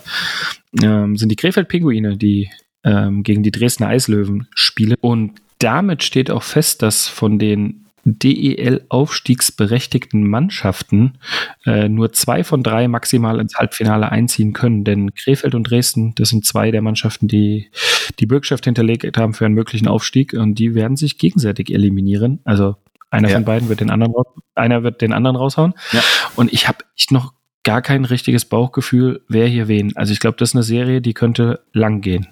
[0.81, 1.03] Ja.
[1.03, 2.49] Ähm, sind die Krefeld-Pinguine, die
[2.83, 4.95] ähm, gegen die Dresdner Eislöwen spielen.
[5.01, 11.19] Und damit steht auch fest, dass von den DEL-aufstiegsberechtigten Mannschaften
[11.65, 14.83] äh, nur zwei von drei maximal ins Halbfinale einziehen können.
[14.83, 17.71] Denn Krefeld und Dresden, das sind zwei der Mannschaften, die
[18.19, 22.41] die Bürgschaft hinterlegt haben für einen möglichen Aufstieg und die werden sich gegenseitig eliminieren.
[22.45, 22.75] Also
[23.09, 23.35] einer ja.
[23.35, 24.13] von beiden wird den anderen,
[24.53, 25.73] einer wird den anderen raushauen.
[25.91, 26.03] Ja.
[26.35, 29.97] Und ich habe echt noch gar kein richtiges Bauchgefühl, wer hier wen.
[29.97, 32.27] Also ich glaube, das ist eine Serie, die könnte lang gehen.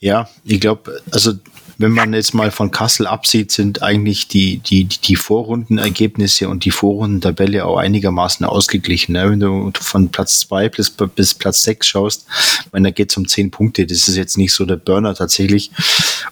[0.00, 1.34] Ja, ich glaube, also
[1.82, 6.70] wenn man jetzt mal von Kassel absieht, sind eigentlich die, die, die Vorrundenergebnisse und die
[6.70, 9.14] Vorrundentabelle auch einigermaßen ausgeglichen.
[9.14, 9.30] Ne?
[9.30, 12.26] Wenn du von Platz zwei bis, bis Platz sechs schaust,
[12.70, 13.84] wenn da geht es um zehn Punkte.
[13.84, 15.72] Das ist jetzt nicht so der Burner tatsächlich.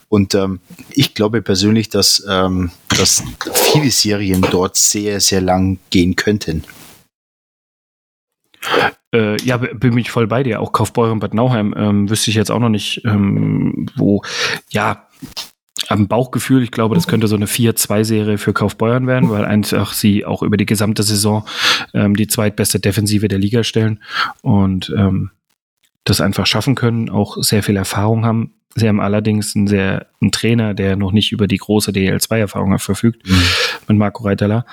[0.08, 0.60] Und ähm,
[0.90, 6.62] ich glaube persönlich, dass, ähm, dass viele Serien dort sehr, sehr lang gehen könnten.
[9.12, 10.60] Äh, ja, bin ich voll bei dir.
[10.60, 14.22] Auch Kaufbeuren Bad Nauheim ähm, wüsste ich jetzt auch noch nicht, ähm, wo,
[14.68, 15.08] ja,
[15.88, 20.24] am Bauchgefühl, ich glaube, das könnte so eine 4-2-Serie für Kaufbeuern werden, weil einfach sie
[20.24, 21.46] auch über die gesamte Saison
[21.94, 24.02] ähm, die zweitbeste Defensive der Liga stellen
[24.42, 25.30] und ähm,
[26.04, 28.54] das einfach schaffen können, auch sehr viel Erfahrung haben.
[28.76, 33.28] Sie haben allerdings einen, sehr, einen Trainer, der noch nicht über die große DL2-Erfahrung verfügt,
[33.28, 33.42] mhm.
[33.88, 34.64] mit Marco Reiteler.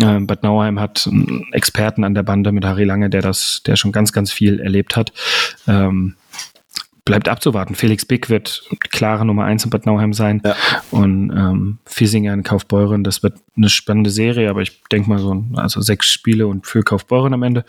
[0.00, 3.76] Ähm, Bad Nauheim hat einen Experten an der Bande mit Harry Lange, der das, der
[3.76, 5.12] schon ganz, ganz viel erlebt hat.
[5.66, 6.14] Ähm,
[7.08, 7.74] bleibt abzuwarten.
[7.74, 10.40] Felix Bick wird klare Nummer eins in Bad Nauheim sein.
[10.44, 10.56] Ja.
[10.90, 15.44] Und ähm, Fiesinger in Kaufbeuren, das wird eine spannende Serie, aber ich denke mal so,
[15.54, 17.64] also sechs Spiele und für Kaufbeuren am Ende.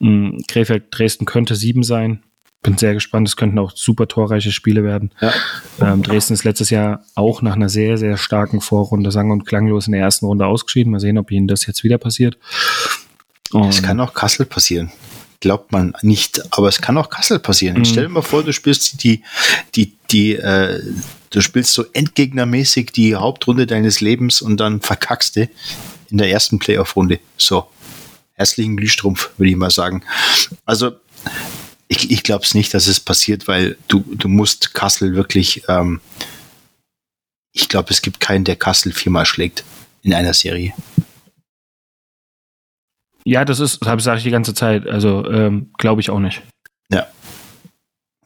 [0.00, 2.22] Ähm, Krefeld Dresden könnte sieben sein
[2.64, 3.28] bin sehr gespannt.
[3.28, 5.12] Es könnten auch super torreiche Spiele werden.
[5.20, 5.32] Ja.
[5.80, 9.86] Ähm, Dresden ist letztes Jahr auch nach einer sehr, sehr starken Vorrunde sang- und klanglos
[9.86, 10.90] in der ersten Runde ausgeschieden.
[10.90, 12.38] Mal sehen, ob ihnen das jetzt wieder passiert.
[13.68, 14.90] Es kann auch Kassel passieren.
[15.40, 17.78] Glaubt man nicht, aber es kann auch Kassel passieren.
[17.78, 17.84] Mhm.
[17.84, 19.22] Stell dir mal vor, du spielst die,
[19.74, 20.80] die, die, äh,
[21.30, 25.48] du spielst so endgegnermäßig die Hauptrunde deines Lebens und dann verkackst du
[26.10, 27.20] in der ersten Playoff-Runde.
[27.36, 27.68] So.
[28.34, 30.02] Herzlichen Glühstrumpf, würde ich mal sagen.
[30.64, 30.92] Also,
[31.88, 36.00] ich, ich glaube es nicht, dass es passiert, weil du, du musst Kassel wirklich, ähm,
[37.52, 39.64] ich glaube, es gibt keinen, der Kassel viermal schlägt
[40.02, 40.72] in einer Serie.
[43.24, 44.86] Ja, das ist, das sage ich die ganze Zeit.
[44.86, 46.42] Also ähm, glaube ich auch nicht.
[46.90, 47.06] Ja.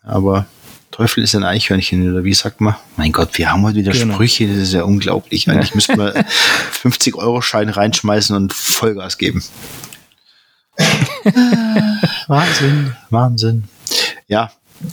[0.03, 0.47] Aber
[0.91, 2.75] Teufel ist ein Eichhörnchen, oder wie sagt man?
[2.97, 4.15] Mein Gott, wir haben heute wieder genau.
[4.15, 5.49] Sprüche, das ist ja unglaublich.
[5.49, 6.13] Eigentlich müssten wir
[6.83, 9.45] 50-Euro-Schein reinschmeißen und Vollgas geben.
[12.27, 13.65] Wahnsinn, Wahnsinn.
[14.27, 14.51] Ja,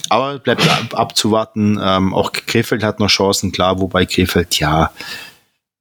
[0.08, 1.80] aber bleibt ab, abzuwarten.
[1.82, 4.92] Ähm, auch Krefeld hat noch Chancen, klar, wobei Krefeld, ja,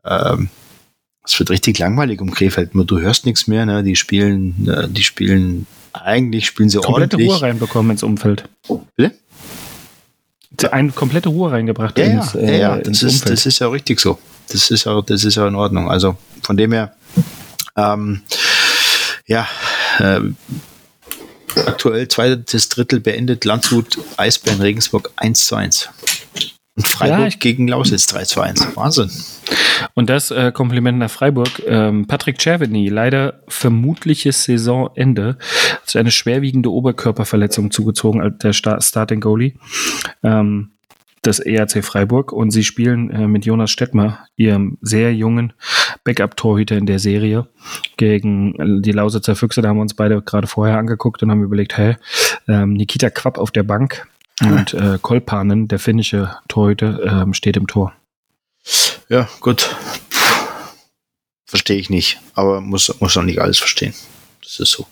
[0.04, 0.50] ähm,
[1.26, 2.72] es wird richtig langweilig um Krefeld.
[2.74, 3.84] Du hörst nichts mehr, ne?
[3.84, 7.30] Die spielen, äh, die spielen, eigentlich spielen sie komplette ordentlich.
[7.30, 8.48] Ruhe reinbekommen ins Umfeld.
[8.96, 9.14] Bitte?
[10.72, 13.34] Eine komplette Ruhe reingebracht ja, ins, äh, ja, ja, das ist, Umfeld.
[13.34, 14.18] das ist ja richtig so.
[14.50, 15.90] Das ist ja, das ist ja in Ordnung.
[15.90, 16.96] Also von dem her,
[17.76, 18.22] ähm,
[19.26, 19.48] ja,
[20.00, 20.22] äh,
[21.66, 25.90] aktuell zweites Drittel beendet Landshut Eisbären Regensburg 1 zu 1.
[26.76, 28.76] Und Freiburg ja, gegen Lausitz 3 zu 1.
[28.76, 29.10] Wahnsinn.
[29.94, 31.64] Und das äh, Kompliment nach Freiburg.
[31.66, 35.38] Ähm, Patrick Czerveny, leider vermutliches Saisonende,
[35.72, 39.54] hat sich eine schwerwiegende Oberkörperverletzung zugezogen als der Starting Goalie.
[40.22, 40.72] Ähm,
[41.26, 45.54] des ERC Freiburg und sie spielen äh, mit Jonas Stettmer, ihrem sehr jungen
[46.04, 47.48] Backup-Torhüter in der Serie,
[47.98, 49.62] gegen die Lausitzer Füchse.
[49.62, 51.96] Da haben wir uns beide gerade vorher angeguckt und haben überlegt, hey,
[52.48, 54.08] ähm, Nikita Quapp auf der Bank
[54.42, 57.94] und äh, Kolpanen, der finnische Torhüter, ähm, steht im Tor.
[59.10, 59.76] Ja, gut.
[61.46, 63.94] Verstehe ich nicht, aber muss, muss auch nicht alles verstehen.
[64.42, 64.88] Das ist so.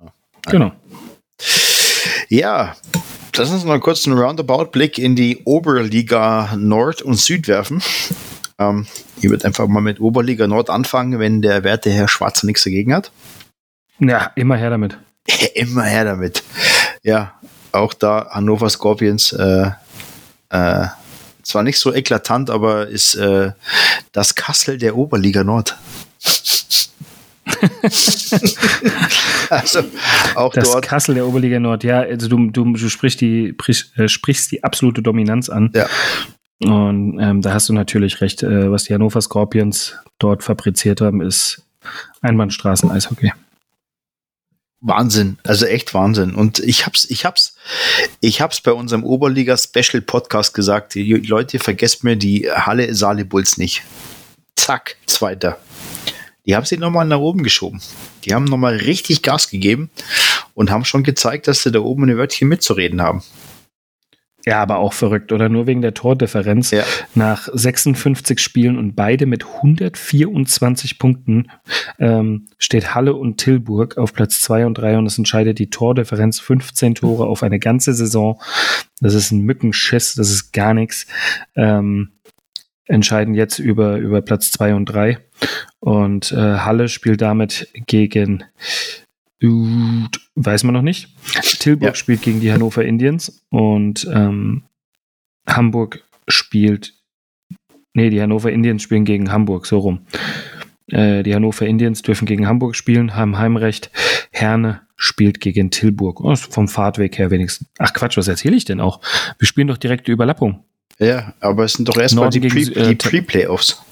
[0.00, 0.12] Ja,
[0.50, 0.72] genau.
[2.28, 2.76] Ja,
[3.38, 7.82] Lass uns mal kurz einen Roundabout-Blick in die Oberliga Nord und Süd werfen.
[8.58, 8.86] Ähm,
[9.20, 12.94] ich würde einfach mal mit Oberliga Nord anfangen, wenn der werte Herr Schwarzer nichts dagegen
[12.94, 13.12] hat.
[13.98, 14.96] Ja, immer her damit.
[15.54, 16.42] immer her damit.
[17.06, 17.34] Ja,
[17.70, 19.70] auch da Hannover Scorpions, äh,
[20.50, 20.86] äh,
[21.44, 23.52] zwar nicht so eklatant, aber ist äh,
[24.10, 25.76] das Kassel der Oberliga Nord.
[29.50, 29.84] also
[30.34, 30.84] auch das dort.
[30.84, 33.54] Kassel der Oberliga Nord, ja, also du, du, du sprichst, die,
[33.96, 35.70] äh, sprichst die absolute Dominanz an.
[35.76, 35.86] Ja.
[36.58, 41.20] Und ähm, da hast du natürlich recht, äh, was die Hannover Scorpions dort fabriziert haben,
[41.20, 41.62] ist
[42.22, 43.30] Einbahnstraßen-Eishockey.
[44.86, 46.34] Wahnsinn, also echt Wahnsinn.
[46.34, 47.56] Und ich hab's, ich hab's,
[48.20, 50.94] ich hab's bei unserem Oberliga Special Podcast gesagt.
[50.94, 53.82] Leute, vergesst mir die Halle Saale Bulls nicht.
[54.54, 55.58] Zack, zweiter.
[56.46, 57.82] Die haben sie nochmal nach oben geschoben.
[58.24, 59.90] Die haben nochmal richtig Gas gegeben
[60.54, 63.24] und haben schon gezeigt, dass sie da oben ein Wörtchen mitzureden haben.
[64.48, 65.48] Ja, aber auch verrückt, oder?
[65.48, 66.70] Nur wegen der Tordifferenz.
[66.70, 66.84] Ja.
[67.16, 71.50] Nach 56 Spielen und beide mit 124 Punkten
[71.98, 76.38] ähm, steht Halle und Tilburg auf Platz 2 und 3 und es entscheidet die Tordifferenz
[76.38, 78.40] 15 Tore auf eine ganze Saison.
[79.00, 81.06] Das ist ein Mückenschiss, das ist gar nichts.
[81.56, 82.12] Ähm,
[82.84, 85.18] entscheiden jetzt über, über Platz 2 und 3.
[85.80, 88.44] Und äh, Halle spielt damit gegen
[89.42, 91.08] weiß man noch nicht.
[91.60, 91.94] Tilburg Ja.
[91.94, 94.64] spielt gegen die Hannover Indians und ähm,
[95.48, 96.94] Hamburg spielt.
[97.94, 100.06] Nee, die Hannover Indians spielen gegen Hamburg, so rum.
[100.88, 103.90] Äh, die Hannover Indians dürfen gegen Hamburg spielen, haben Heimrecht.
[104.32, 106.20] Herne spielt gegen Tilburg.
[106.20, 107.68] Oh, vom Fahrtweg her wenigstens.
[107.78, 109.00] Ach Quatsch, was erzähle ich denn auch?
[109.38, 110.64] Wir spielen doch direkte Überlappung.
[110.98, 113.82] Ja, aber es sind doch erstmal die, gegen Pre Sü- äh, die Pre-Playoffs.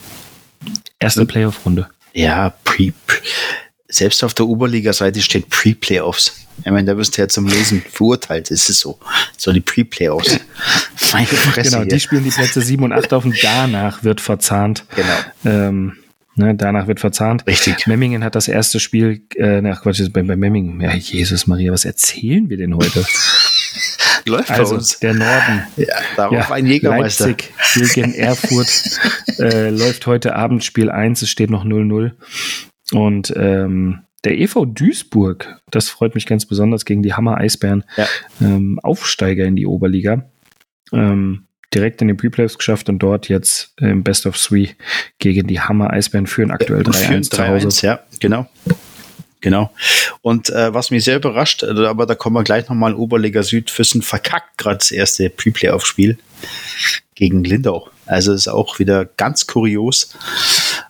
[0.99, 1.89] Erste Playoff-Runde.
[2.15, 2.93] Ja, Pre.
[3.95, 6.33] Selbst auf der Oberliga-Seite steht Pre-Playoffs.
[6.65, 8.51] Ich meine, da wirst du ja zum Lesen verurteilt.
[8.51, 8.99] Es ist so.
[9.37, 10.41] So die Pre-Playoffs.
[11.13, 11.71] Meine Fresse.
[11.71, 11.93] Genau, hier.
[11.95, 14.85] die spielen die Plätze 7 und 8 auf und danach wird verzahnt.
[14.97, 15.09] Genau.
[15.45, 15.93] Ähm,
[16.35, 17.47] ne, danach wird verzahnt.
[17.47, 17.87] Richtig.
[17.87, 20.81] Memmingen hat das erste Spiel, äh, nach Quatsch, bei, bei Memmingen.
[20.81, 23.05] Ja, Jesus Maria, was erzählen wir denn heute?
[24.27, 24.99] Läuft bei Also, uns.
[24.99, 25.63] der Norden.
[25.77, 27.29] Ja, darauf Ja, ein Jägermeister.
[27.29, 27.53] Leipzig
[27.95, 28.69] gegen Erfurt
[29.39, 32.13] äh, läuft heute Abend Spiel 1, es steht noch 0-0.
[32.93, 38.07] Und ähm, der EV Duisburg, das freut mich ganz besonders, gegen die Hammer Eisbären, Ja.
[38.41, 40.25] ähm, Aufsteiger in die Oberliga.
[40.93, 41.45] Ähm,
[41.75, 44.69] direkt in den Preplayoffs geschafft und dort jetzt im Best of Three
[45.19, 47.69] gegen die Hammer Eisbären führen aktuell Und führen 3-1 zu Hause.
[47.69, 48.49] 3-1, ja, genau.
[49.41, 49.71] Genau.
[50.23, 53.71] Und äh, was mich sehr überrascht, äh, aber da kommen wir gleich nochmal, Oberliga Süd,
[53.71, 56.17] Füssen verkackt gerade das erste Pre-Playoff-Spiel
[57.15, 57.91] gegen Lindau.
[58.07, 60.15] Also ist auch wieder ganz kurios,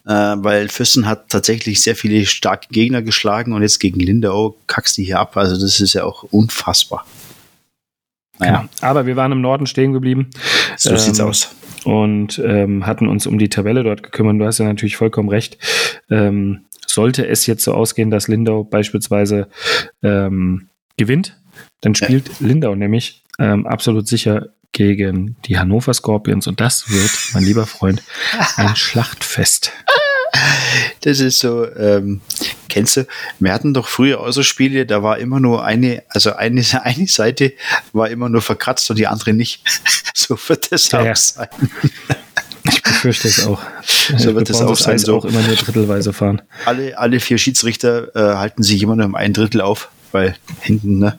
[0.06, 4.96] äh, weil Füssen hat tatsächlich sehr viele starke Gegner geschlagen und jetzt gegen Lindau kackst
[4.96, 5.36] die hier ab.
[5.36, 7.06] Also das ist ja auch unfassbar.
[8.38, 8.68] Naja, Genau.
[8.80, 10.30] Aber wir waren im Norden stehen geblieben.
[10.76, 11.54] so Ähm, sieht's aus.
[11.84, 14.40] und ähm, hatten uns um die Tabelle dort gekümmert.
[14.40, 15.58] Du hast ja natürlich vollkommen recht.
[16.10, 19.48] Ähm, sollte es jetzt so ausgehen, dass Lindau beispielsweise
[20.02, 21.36] ähm, gewinnt,
[21.80, 27.44] dann spielt Lindau nämlich ähm, absolut sicher gegen die Hannover Scorpions und das wird, mein
[27.44, 28.02] lieber Freund,
[28.56, 29.72] ein Schlachtfest.
[31.02, 32.20] Das ist so, ähm,
[32.68, 33.06] kennst du,
[33.38, 37.06] wir hatten doch früher auch so Spiele, da war immer nur eine, also eine, eine
[37.06, 37.52] Seite
[37.92, 39.62] war immer nur verkratzt und die andere nicht.
[40.14, 41.14] so wird das Ja, auch ja.
[41.14, 41.48] sein.
[42.64, 43.62] Ich befürchte es auch.
[44.16, 45.18] So wird es auch sein, so.
[45.18, 46.42] auch immer nur drittelweise fahren.
[46.64, 50.98] Alle, alle vier Schiedsrichter äh, halten sich immer nur im ein Drittel auf, weil hinten,
[50.98, 51.18] ne?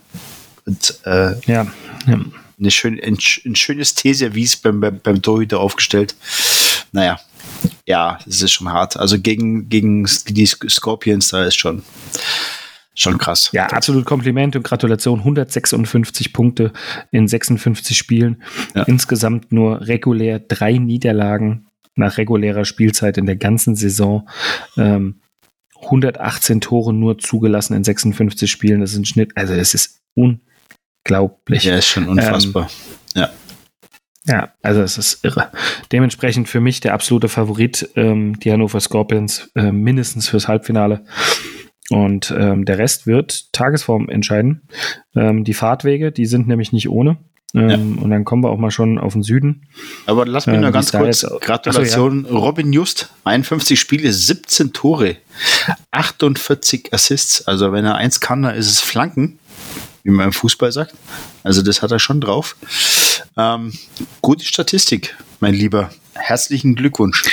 [0.66, 1.68] Und äh, Ja,
[2.08, 2.20] ja.
[2.60, 6.16] Eine schön, ein, ein schönes T-Service beim, beim, beim Torhüter aufgestellt.
[6.92, 7.20] Naja,
[7.86, 8.98] ja, das ist schon hart.
[8.98, 11.84] Also gegen, gegen die Scorpions, da ist schon,
[12.96, 13.50] schon krass.
[13.52, 15.20] Ja, absolut Kompliment und Gratulation.
[15.20, 16.72] 156 Punkte
[17.12, 18.44] in 56 Spielen.
[18.74, 18.84] Ja.
[18.84, 24.28] Insgesamt nur regulär drei Niederlagen nach regulärer Spielzeit in der ganzen Saison.
[24.78, 25.22] Ähm,
[25.84, 28.82] 118 Tore nur zugelassen in 56 Spielen.
[28.82, 29.34] Das ist ein Schnitt.
[29.36, 30.55] Also, es ist unglaublich.
[31.64, 32.70] Ja, ist schon unfassbar.
[33.16, 33.30] ja.
[34.28, 35.52] Ja, also es ist irre.
[35.92, 41.06] Dementsprechend für mich der absolute Favorit, ähm, die Hannover Scorpions, äh, mindestens fürs Halbfinale.
[41.92, 44.64] Und ähm, der Rest wird Tagesform entscheiden.
[45.16, 47.18] Ähm, die Fahrtwege, die sind nämlich nicht ohne.
[47.54, 49.68] Ähm, Und dann kommen wir auch mal schon auf den Süden.
[50.08, 51.22] Aber lass mich Ähm, nur ganz kurz.
[51.22, 55.18] jetzt- Gratulation, Robin Just, 51 Spiele, 17 Tore,
[55.92, 57.48] 48 Assists.
[57.48, 59.38] Also wenn er eins kann, dann ist es Flanken,
[60.06, 60.94] wie man im Fußball sagt.
[61.44, 62.56] Also das hat er schon drauf.
[63.36, 63.74] Ähm,
[64.22, 65.90] gute Statistik, mein Lieber.
[66.14, 67.24] Herzlichen Glückwunsch.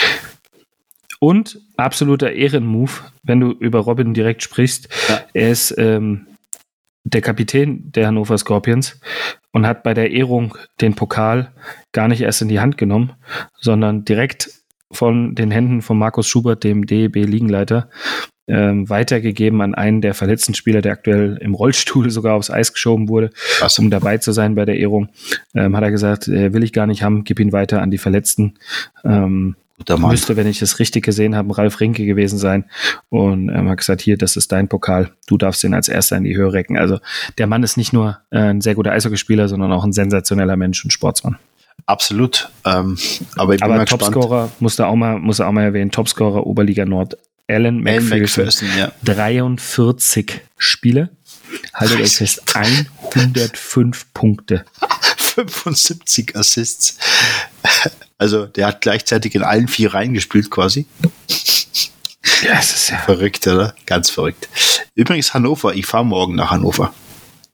[1.20, 4.88] Und absoluter Ehrenmove, wenn du über Robin direkt sprichst.
[5.08, 5.20] Ja.
[5.34, 6.26] Er ist ähm,
[7.04, 8.98] der Kapitän der Hannover Scorpions
[9.52, 11.52] und hat bei der Ehrung den Pokal
[11.92, 13.12] gar nicht erst in die Hand genommen,
[13.60, 14.50] sondern direkt
[14.90, 17.90] von den Händen von Markus Schubert, dem DEB-Liegenleiter,
[18.48, 23.08] ähm, weitergegeben an einen der verletzten Spieler, der aktuell im Rollstuhl sogar aufs Eis geschoben
[23.08, 23.78] wurde, Krass.
[23.78, 25.08] um dabei zu sein bei der Ehrung.
[25.54, 27.98] Ähm, hat er gesagt, äh, will ich gar nicht haben, gib ihn weiter an die
[27.98, 28.54] Verletzten.
[29.04, 29.56] Ähm,
[29.98, 32.64] müsste, wenn ich es richtig gesehen habe, Ralf Rinke gewesen sein.
[33.08, 35.10] Und ähm, hat gesagt, hier, das ist dein Pokal.
[35.26, 36.76] Du darfst ihn als erster in die Höhe recken.
[36.76, 36.98] Also
[37.38, 40.84] der Mann ist nicht nur äh, ein sehr guter Eishockeyspieler, sondern auch ein sensationeller Mensch
[40.84, 41.36] und Sportsmann.
[41.86, 42.50] Absolut.
[42.64, 42.98] Ähm,
[43.36, 44.12] aber ich bin Aber mal gespannt.
[44.12, 47.16] Topscorer musste auch mal, muss er auch mal erwähnen, Topscorer Oberliga Nord,
[47.54, 48.18] Alan McPherson.
[48.44, 48.92] McPherson, ja.
[49.04, 51.10] 43 Spiele.
[51.74, 54.64] Haltet euch fest, 105 Punkte.
[55.16, 56.98] 75 Assists.
[58.18, 60.86] Also der hat gleichzeitig in allen vier Reihen gespielt quasi.
[62.42, 62.98] Ja, es ist ja.
[62.98, 63.74] Verrückt, oder?
[63.86, 64.48] Ganz verrückt.
[64.94, 66.92] Übrigens Hannover, ich fahre morgen nach Hannover.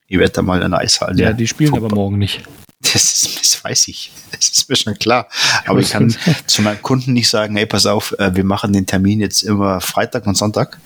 [0.06, 1.20] Ich werde da mal in der Eishalle.
[1.20, 2.42] Ja, die spielen vorbei- aber morgen nicht.
[2.80, 4.12] Das, ist, das weiß ich.
[4.30, 5.28] Das ist mir schon klar.
[5.66, 6.14] Aber ich kann
[6.46, 9.80] zu meinem Kunden nicht sagen, hey, pass auf, äh, wir machen den Termin jetzt immer
[9.80, 10.78] Freitag und Sonntag.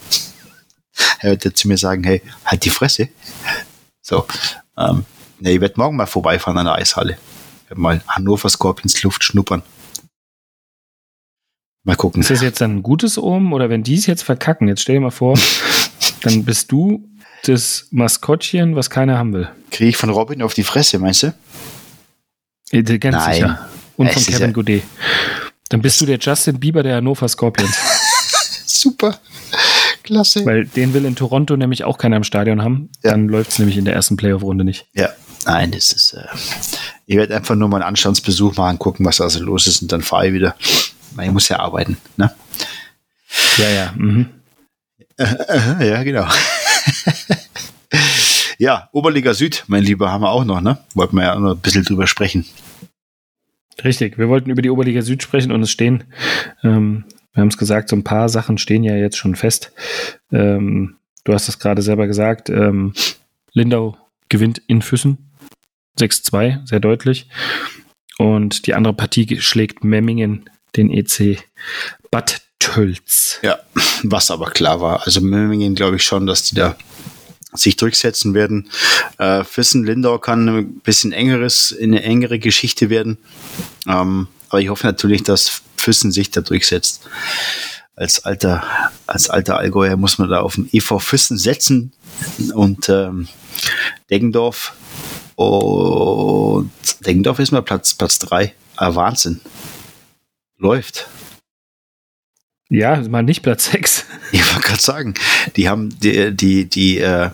[1.21, 3.09] Er wird zu mir sagen, hey, halt die Fresse.
[4.01, 4.27] So,
[4.77, 5.05] ähm,
[5.39, 7.19] nee, ich werde morgen mal vorbeifahren an der Eishalle.
[7.75, 9.63] Mal Hannover Scorpions Luft schnuppern.
[11.85, 12.21] Mal gucken.
[12.21, 14.97] Ist das jetzt dann ein gutes Omen oder wenn die es jetzt verkacken, jetzt stell
[14.97, 15.39] dir mal vor,
[16.23, 17.09] dann bist du
[17.45, 19.49] das Maskottchen, was keiner haben will.
[19.71, 21.35] Kriege ich von Robin auf die Fresse, meinst du?
[22.73, 23.35] Äh, Ganz Nein.
[23.35, 23.69] sicher.
[23.97, 24.83] Und Es von Kevin ja- Godet.
[25.69, 27.77] Dann bist du der Justin Bieber der Hannover Scorpions.
[28.67, 29.19] Super.
[30.03, 30.45] Klasse.
[30.45, 32.91] weil den will in Toronto nämlich auch keiner im Stadion haben.
[33.05, 33.13] Ja.
[33.13, 34.87] Dann läuft es nämlich in der ersten Playoff-Runde nicht.
[34.95, 35.11] Ja,
[35.47, 36.15] nein, das ist.
[36.15, 36.25] Äh,
[37.07, 39.93] ich werde einfach nur mal einen Anstandsbesuch machen, gucken, was da so los ist und
[39.93, 40.57] dann fahre ich wieder.
[41.23, 42.35] Ich muss ja arbeiten, ne?
[43.59, 43.93] Ja, ja.
[43.95, 44.27] Mhm.
[45.19, 45.27] Äh,
[45.89, 46.27] ja, genau.
[48.63, 50.79] ja, Oberliga Süd, mein Lieber, haben wir auch noch, ne?
[50.95, 52.47] Wollten wir ja noch ein bisschen drüber sprechen.
[53.83, 56.05] Richtig, wir wollten über die Oberliga Süd sprechen und es stehen,
[56.63, 57.05] ähm,
[57.35, 59.73] wir haben es gesagt, so ein paar Sachen stehen ja jetzt schon fest.
[60.31, 60.95] Ähm,
[61.25, 62.95] du hast es gerade selber gesagt, ähm,
[63.53, 63.97] Lindau
[64.29, 65.33] gewinnt in Füssen
[65.99, 67.29] 6-2, sehr deutlich.
[68.17, 71.43] Und die andere Partie schlägt Memmingen den EC
[72.13, 73.41] Bad Tölz.
[73.43, 73.59] Ja,
[74.05, 75.03] was aber klar war.
[75.03, 76.77] Also Memmingen glaube ich schon, dass die da
[77.55, 78.71] sich durchsetzen werden.
[79.19, 83.19] Äh, Füssen-Lindau kann ein bisschen engeres, eine engere Geschichte werden.
[83.87, 87.03] Ähm, aber ich hoffe natürlich, dass Füssen sich da durchsetzt.
[87.95, 88.65] Als alter,
[89.07, 91.93] als alter Allgäuer muss man da auf den EV Füssen setzen
[92.55, 93.29] und ähm,
[94.11, 94.73] Deggendorf
[95.37, 98.55] und Deggendorf ist mal Platz, Platz drei.
[98.77, 99.41] Ah, Wahnsinn.
[100.59, 101.09] Läuft.
[102.73, 104.07] Ja, mal nicht Platz 6.
[104.35, 105.13] Ich wollte gerade sagen,
[105.57, 107.29] die haben die, die, die, äh,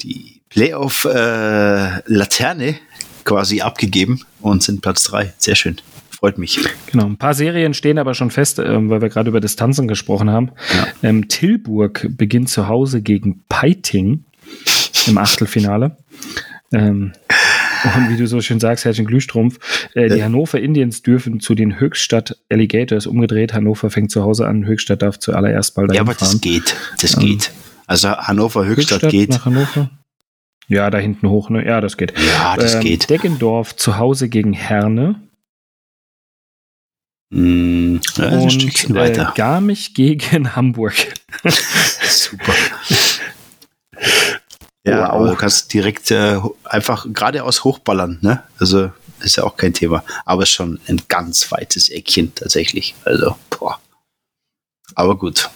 [0.00, 2.76] die Playoff-Laterne
[3.24, 5.32] quasi abgegeben und sind Platz 3.
[5.38, 5.80] Sehr schön.
[6.10, 6.60] Freut mich.
[6.92, 10.30] Genau, ein paar Serien stehen aber schon fest, ähm, weil wir gerade über Distanzen gesprochen
[10.30, 10.52] haben.
[10.72, 10.86] Ja.
[11.02, 14.22] Ähm, Tilburg beginnt zu Hause gegen Peiting
[15.08, 15.96] im Achtelfinale.
[16.70, 17.12] Ähm,
[17.84, 19.58] und wie du so schön sagst, Herrchen Glühstrumpf,
[19.94, 20.24] äh, die Ja.
[20.26, 23.52] Hannover Indians dürfen zu den Höchstadt Alligators umgedreht.
[23.54, 26.40] Hannover fängt zu Hause an, Höchstadt darf zuallererst mal Ja, dahin aber das fahren.
[26.40, 26.76] geht.
[27.00, 27.50] Das Ähm, geht.
[27.86, 29.30] Also Hannover Höchstadt, geht.
[29.30, 29.90] nach Hannover.
[30.68, 31.64] Ja, da hinten hoch, ne?
[31.64, 32.12] Ja, das geht.
[32.18, 33.08] Ja, das Ähm, geht.
[33.08, 35.14] Deggendorf zu Hause gegen Herne.
[37.30, 39.32] Mm, ja, ein und Stückchen äh, weiter.
[39.36, 40.94] Garmisch gegen Hamburg.
[42.08, 42.52] Super.
[44.90, 48.42] Ja, aber du kannst direkt äh, einfach geradeaus hochballern, ne?
[48.58, 50.04] Also ist ja auch kein Thema.
[50.24, 52.94] Aber ist schon ein ganz weites Eckchen tatsächlich.
[53.04, 53.80] Also, boah.
[54.94, 55.50] Aber gut.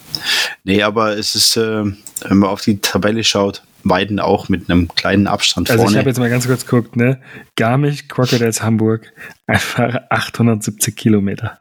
[0.65, 4.89] Nee, aber es ist, äh, wenn man auf die Tabelle schaut, Weiden auch mit einem
[4.89, 5.99] kleinen Abstand Also ich vorne.
[5.99, 7.21] habe jetzt mal ganz kurz geguckt, ne?
[7.57, 9.13] Garmisch, Crocodiles Hamburg,
[9.47, 11.61] einfach 870 Kilometer.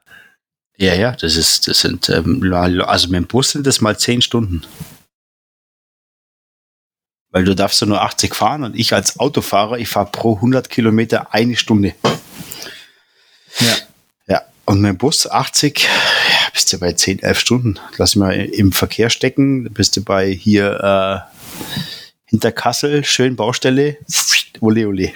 [0.77, 2.53] ja, ja, das ist, das sind, ähm,
[2.85, 4.63] also mit dem Bus sind das mal zehn Stunden.
[7.31, 10.69] Weil du darfst ja nur 80 fahren und ich als Autofahrer, ich fahre pro 100
[10.69, 11.93] Kilometer eine Stunde.
[13.59, 13.75] Ja.
[14.27, 15.87] Ja, und dem Bus 80, ja,
[16.53, 17.79] bist du bei 10, 11 Stunden.
[17.97, 21.37] Lass mal im Verkehr stecken, bist du bei hier äh,
[22.25, 23.97] hinter Kassel, schön Baustelle,
[24.59, 25.13] ole ole.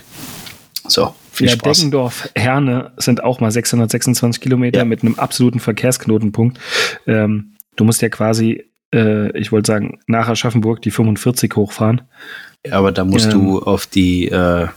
[0.87, 1.77] So, viel ja, Spaß.
[1.77, 4.85] Deggendorf, Herne sind auch mal 626 Kilometer Ja.
[4.85, 6.59] mit einem absoluten Verkehrsknotenpunkt.
[7.07, 12.01] Ähm, du musst ja quasi, äh, ich wollte sagen, nach Aschaffenburg die 45 hochfahren.
[12.71, 13.31] Aber da musst Ähm.
[13.33, 14.67] du auf die, äh,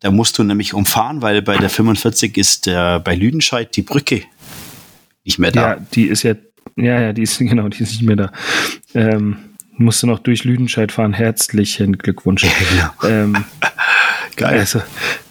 [0.00, 4.22] da musst du nämlich umfahren, weil bei der 45 ist äh, bei Lüdenscheid die Brücke
[5.24, 5.60] nicht mehr da.
[5.74, 6.34] Ja, die ist ja,
[6.76, 8.32] ja, ja, die ist, genau, die ist nicht mehr da.
[8.94, 9.38] Ähm,
[9.78, 11.12] musst du noch durch Lüdenscheid fahren.
[11.12, 12.42] Herzlichen Glückwunsch.
[12.70, 12.90] genau.
[13.12, 13.44] ähm,
[14.36, 14.58] Geil.
[14.58, 14.82] Also,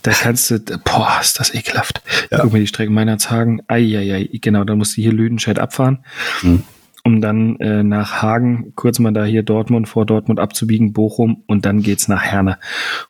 [0.02, 2.02] da kannst du, boah, ist das ekelhaft.
[2.32, 2.40] Ja.
[2.42, 3.62] Guck mal die Strecken Meinerzhagen.
[3.68, 6.04] Eieiei, genau, dann musst du hier Lüdenscheid abfahren,
[6.42, 6.64] Hm.
[7.06, 11.64] Um dann äh, nach Hagen, kurz mal da hier Dortmund, vor Dortmund abzubiegen, Bochum und
[11.64, 12.58] dann geht's nach Herne.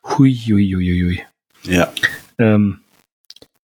[0.04, 1.20] Hui, hui, hui, hui, hui.
[1.62, 1.88] Ja.
[2.38, 2.80] Ähm,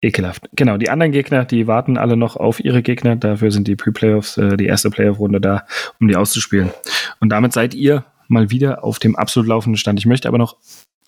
[0.00, 0.50] ekelhaft.
[0.56, 3.14] Genau, die anderen Gegner, die warten alle noch auf ihre Gegner.
[3.14, 5.66] Dafür sind die Pre-Playoffs, äh, die erste Playoff-Runde da,
[6.00, 6.70] um die auszuspielen.
[7.20, 10.00] Und damit seid ihr mal wieder auf dem absolut laufenden Stand.
[10.00, 10.56] Ich möchte aber noch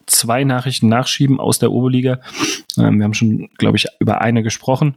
[0.06, 2.20] zwei Nachrichten nachschieben aus der Oberliga.
[2.78, 4.94] Ähm, wir haben schon, glaube ich, über eine gesprochen.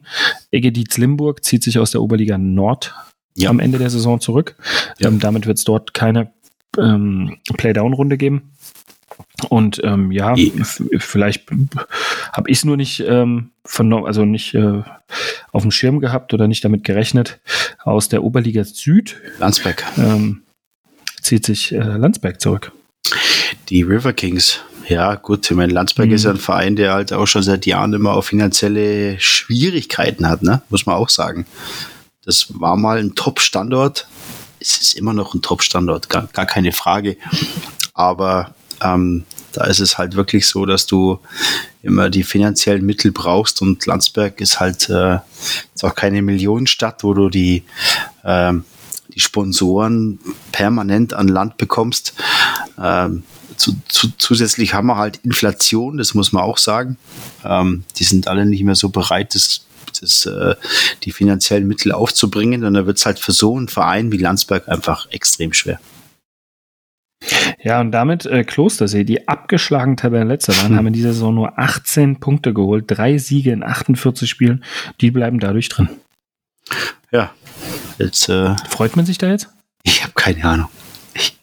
[0.51, 2.93] Egediz Limburg zieht sich aus der Oberliga Nord
[3.36, 3.49] Ja.
[3.49, 4.55] am Ende der Saison zurück.
[4.99, 5.07] Ja.
[5.09, 6.31] Ähm, damit wird es dort keine
[6.77, 8.51] ähm, Playdown-Runde geben.
[9.49, 10.36] Und ähm, ja,
[10.97, 11.45] vielleicht
[12.31, 14.81] habe ich es nur nicht ähm, vernommen, also nicht äh,
[15.51, 17.39] auf dem Schirm gehabt oder nicht damit gerechnet.
[17.84, 19.84] Aus der Oberliga Süd Landsberg.
[19.97, 20.41] ähm,
[21.21, 22.71] zieht sich äh, Landsberg zurück.
[23.69, 26.15] Die River Kings Ja, gut, ich meine, Landsberg Mhm.
[26.15, 30.41] ist ja ein Verein, der halt auch schon seit Jahren immer auch finanzielle Schwierigkeiten hat,
[30.43, 30.61] ne?
[30.69, 31.45] Muss man auch sagen.
[32.26, 34.07] Das war mal ein Top-Standort.
[34.59, 37.17] Es ist immer noch ein Top-Standort, gar, gar keine Frage.
[37.93, 41.19] Aber ähm, da ist es halt wirklich so, dass du
[41.82, 45.19] immer die finanziellen Mittel brauchst und Landsberg ist halt äh,
[45.76, 47.63] ist auch keine Millionenstadt, wo du die,
[48.24, 48.63] ähm,
[49.13, 50.19] die Sponsoren
[50.51, 52.13] permanent an Land bekommst.
[52.82, 53.24] Ähm,
[53.57, 56.97] zu, zu, zusätzlich haben wir halt Inflation, das muss man auch sagen.
[57.43, 59.65] Ähm, die sind alle nicht mehr so bereit, das,
[60.01, 60.55] das, äh,
[61.03, 62.63] die finanziellen Mittel aufzubringen.
[62.63, 65.79] Und da wird es halt für so einen Verein wie Landsberg einfach extrem schwer.
[67.63, 70.77] Ja, und damit äh, Klostersee, die abgeschlagen Tabellenletzter waren, Hm.
[70.77, 74.63] haben in dieser Saison nur 18 Punkte geholt, drei Siege in 48 Spielen.
[74.99, 75.89] Die bleiben dadurch drin.
[77.11, 77.31] Ja,
[77.99, 79.47] jetzt, äh, Freut man sich da jetzt?
[79.84, 80.69] ich habe keine Ahnung.
[81.13, 81.38] Ich,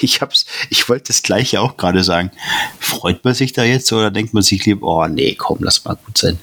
[0.00, 2.30] ich, hab's, ich wollte das Gleiche auch gerade sagen.
[2.78, 5.96] Freut man sich da jetzt oder denkt man sich lieber, oh nee, komm, lass mal
[5.96, 6.38] gut sein.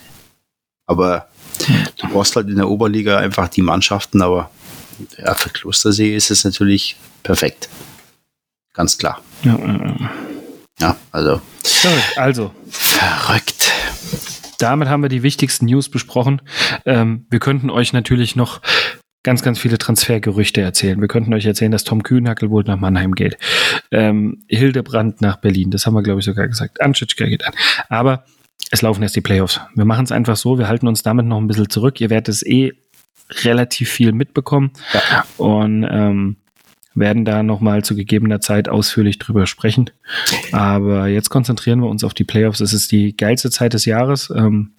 [0.85, 1.27] Aber
[1.67, 4.49] du brauchst halt in der Oberliga einfach die Mannschaften, aber
[5.17, 7.69] ja, für Klostersee ist es natürlich perfekt.
[8.73, 9.21] Ganz klar.
[9.43, 9.57] Ja,
[10.79, 12.17] Ja, also verrückt.
[12.17, 13.71] Also, verrückt.
[14.59, 16.41] damit haben wir die wichtigsten News besprochen.
[16.85, 18.61] Ähm, wir könnten euch natürlich noch
[19.23, 20.99] ganz, ganz viele Transfergerüchte erzählen.
[20.99, 23.37] Wir könnten euch erzählen, dass Tom Kühnhackel wohl nach Mannheim geht.
[23.91, 25.69] Ähm, Hildebrand nach Berlin.
[25.69, 26.81] Das haben wir, glaube ich, sogar gesagt.
[26.81, 27.53] Anschitschka geht an.
[27.89, 28.25] Aber
[28.71, 29.59] es laufen erst die Playoffs.
[29.75, 30.57] Wir machen es einfach so.
[30.57, 31.99] Wir halten uns damit noch ein bisschen zurück.
[32.01, 32.73] Ihr werdet es eh
[33.43, 34.71] relativ viel mitbekommen.
[34.93, 35.25] Ja.
[35.37, 36.37] Und ähm,
[36.93, 39.89] werden da nochmal zu gegebener Zeit ausführlich drüber sprechen.
[40.51, 42.59] Aber jetzt konzentrieren wir uns auf die Playoffs.
[42.59, 44.29] Es ist die geilste Zeit des Jahres.
[44.35, 44.71] Ähm,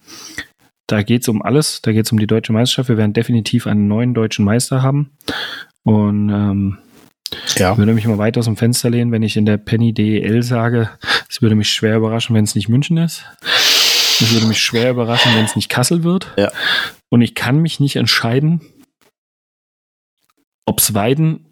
[0.87, 1.81] da geht es um alles.
[1.81, 2.89] Da geht es um die deutsche Meisterschaft.
[2.89, 5.11] Wir werden definitiv einen neuen deutschen Meister haben.
[5.83, 6.77] Und ähm,
[7.55, 7.71] Ja.
[7.71, 10.43] ich würde mich mal weit aus dem Fenster lehnen, wenn ich in der Penny DEL
[10.43, 10.89] sage,
[11.29, 13.25] es würde mich schwer überraschen, wenn es nicht München ist.
[14.21, 16.31] Es würde mich schwer überraschen, wenn es nicht Kassel wird.
[16.37, 16.51] Ja.
[17.09, 18.61] Und ich kann mich nicht entscheiden,
[20.65, 21.45] ob es Weiden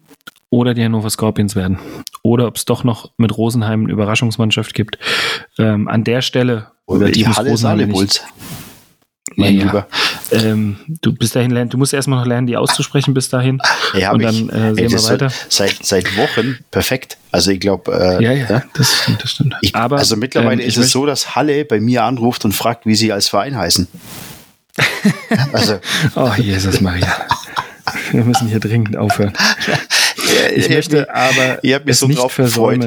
[0.50, 1.78] oder die Hannover Scorpions werden.
[2.22, 4.98] Oder ob es doch noch mit Rosenheim eine Überraschungsmannschaft gibt.
[5.58, 6.70] Ähm, an der Stelle.
[6.86, 8.16] Oder die Halle Rosenheim Saale nicht- Bulls.
[8.18, 9.64] Ja, Mein ja.
[9.64, 9.88] Lieber.
[10.32, 13.60] Ähm, du bis dahin lernen, du musst erstmal noch lernen, die auszusprechen bis dahin.
[13.94, 15.32] Ja, und dann ich, äh, sehen wir weiter.
[15.48, 17.18] Seit, seit Wochen perfekt.
[17.30, 19.54] Also ich glaube, äh, Ja, ja, das stimmt, das stimmt.
[19.60, 22.86] Ich, Aber, also mittlerweile ähm, ist es so, dass Halle bei mir anruft und fragt,
[22.86, 23.88] wie sie als Verein heißen.
[25.52, 25.78] also,
[26.14, 27.12] Oh, Jesus Maria.
[28.10, 29.32] Wir müssen hier dringend aufhören.
[30.54, 32.80] Ich möchte aber ihr habt mich es so nicht drauf gefreut.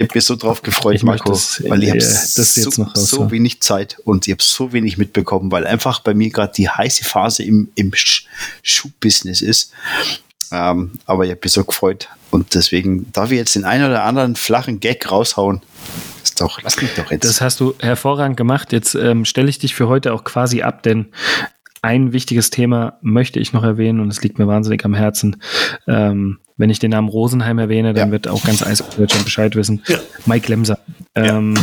[0.00, 3.30] Ich habe mich so drauf gefreut, Ich Marco, das, weil ich äh, habe so, so
[3.30, 7.04] wenig Zeit und ich habe so wenig mitbekommen, weil einfach bei mir gerade die heiße
[7.04, 8.24] Phase im, im Sch-
[8.62, 9.72] Schuhbusiness ist.
[10.52, 14.04] Ähm, aber ich habe mich so gefreut und deswegen darf ich jetzt den einen oder
[14.04, 15.60] anderen flachen Gag raushauen.
[16.24, 17.26] Ist doch, lass mich doch jetzt.
[17.26, 18.72] Das hast du hervorragend gemacht.
[18.72, 21.08] Jetzt ähm, stelle ich dich für heute auch quasi ab, denn
[21.82, 25.42] ein wichtiges Thema möchte ich noch erwähnen und es liegt mir wahnsinnig am Herzen.
[25.86, 28.12] Ähm, wenn ich den Namen Rosenheim erwähne, dann Ja.
[28.12, 29.82] wird auch ganz Eishockey-Deutschland Bescheid wissen.
[29.88, 29.98] Ja.
[30.26, 30.78] Mike Lemser.
[31.14, 31.58] Ähm,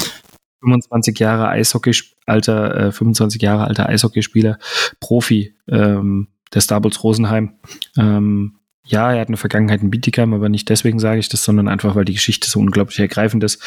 [0.62, 1.96] 25 Jahre Eishockey,
[2.26, 4.58] alter, äh, 25 Jahre alter Eishockeyspieler,
[5.00, 7.54] Profi ähm, der Star Bulls Rosenheim.
[7.98, 8.54] Ähm,
[8.86, 11.96] ja, er hat eine Vergangenheit in Bietigheim, aber nicht deswegen sage ich das, sondern einfach,
[11.96, 13.62] weil die Geschichte so unglaublich ergreifend ist.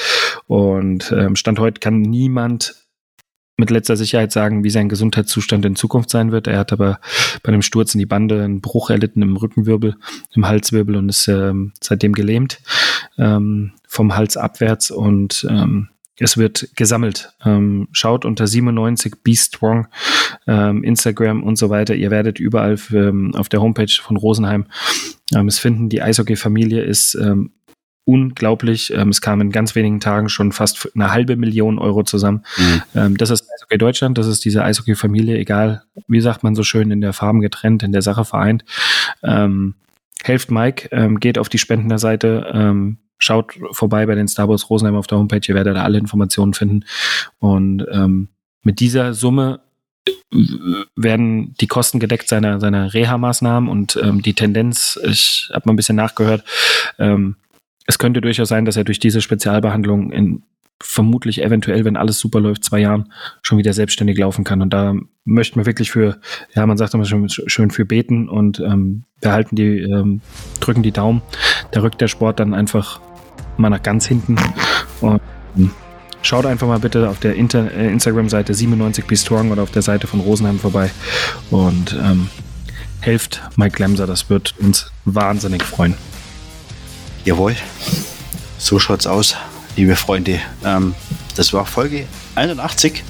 [0.47, 2.75] Und ähm, Stand heute kann niemand
[3.61, 6.49] mit letzter Sicherheit sagen, wie sein Gesundheitszustand in Zukunft sein wird.
[6.49, 7.01] Er hat aber
[7.43, 9.97] bei einem Sturz in die Bande einen Bruch erlitten im Rückenwirbel,
[10.35, 12.61] im Halswirbel und ist ähm, seitdem gelähmt
[13.19, 15.89] ähm, vom Hals abwärts und ähm,
[16.19, 17.33] es wird gesammelt.
[17.45, 19.87] Ähm, schaut unter 97 Be Strong,
[20.47, 21.95] ähm, Instagram und so weiter.
[21.95, 24.67] Ihr werdet überall ähm, auf der Homepage von Rosenheim
[25.47, 25.89] es finden.
[25.89, 27.17] Die Eishockey-Familie ist
[28.05, 28.93] unglaublich.
[28.93, 32.45] Ähm, es kam in ganz wenigen Tagen schon fast eine halbe Million Euro zusammen.
[32.57, 32.83] Mhm.
[32.95, 36.91] Ähm, das ist Eishockey Deutschland, das ist diese Eishockey-Familie, egal, wie sagt man so schön,
[36.91, 38.65] in der Farben getrennt, in der Sache vereint.
[39.23, 39.75] Ähm,
[40.23, 44.97] helft Mike, ähm, geht auf die Spendenerseite, ähm, schaut vorbei bei den Star Wars Rosenheim
[44.97, 46.85] auf der Homepage, ihr werdet da alle Informationen finden.
[47.39, 48.29] Und ähm,
[48.63, 49.61] mit dieser Summe
[50.07, 50.37] äh,
[50.97, 55.77] werden die Kosten gedeckt seiner, seiner Reha-Maßnahmen und ähm, die Tendenz, ich habe mal ein
[55.77, 56.45] bisschen nachgehört,
[56.99, 57.37] ähm,
[57.91, 60.43] es könnte durchaus sein, dass er durch diese Spezialbehandlung in
[60.83, 63.13] vermutlich eventuell, wenn alles super läuft, zwei Jahren
[63.43, 64.63] schon wieder selbstständig laufen kann.
[64.63, 66.21] Und da möchten wir wirklich für,
[66.55, 70.21] ja, man sagt immer schon schön für beten und ähm, wir halten die, ähm,
[70.61, 71.21] drücken die Daumen.
[71.73, 73.01] Da rückt der Sport dann einfach
[73.59, 74.37] mal nach ganz hinten.
[75.01, 75.21] Und
[75.59, 75.73] ähm,
[76.23, 80.07] schaut einfach mal bitte auf der äh, Instagram-Seite 97 Be Strong oder auf der Seite
[80.07, 80.91] von Rosenheim vorbei
[81.51, 82.29] und ähm,
[83.01, 84.07] helft Mike Lemser.
[84.07, 85.95] Das wird uns wahnsinnig freuen.
[87.25, 87.57] Jawohl.
[88.59, 89.37] So schaut's aus.
[89.77, 90.95] liebe Freunde, ähm,
[91.37, 93.05] das war Folge 81.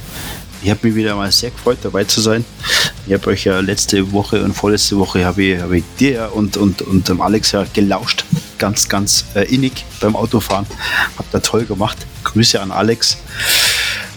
[0.62, 2.44] Ich habe mich wieder mal sehr gefreut, dabei zu sein.
[3.06, 6.56] Ich habe euch ja letzte Woche und vorletzte Woche habe ich, hab ich dir und,
[6.56, 8.24] und, und dem Alex ja gelauscht.
[8.58, 10.66] Ganz, ganz äh, innig beim Autofahren.
[11.16, 11.96] Habt ihr toll gemacht.
[12.24, 13.16] Grüße an Alex.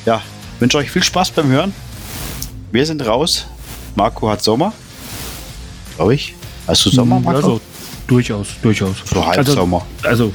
[0.05, 0.21] Ja,
[0.59, 1.73] wünsche euch viel Spaß beim Hören.
[2.71, 3.45] Wir sind raus.
[3.95, 4.73] Marco hat Sommer.
[5.95, 6.35] Glaube ich.
[6.67, 7.37] Hast du Sommer, Marco?
[7.37, 7.61] Also,
[8.07, 8.97] durchaus, durchaus.
[9.05, 9.85] So Halbsommer.
[10.03, 10.33] Also, also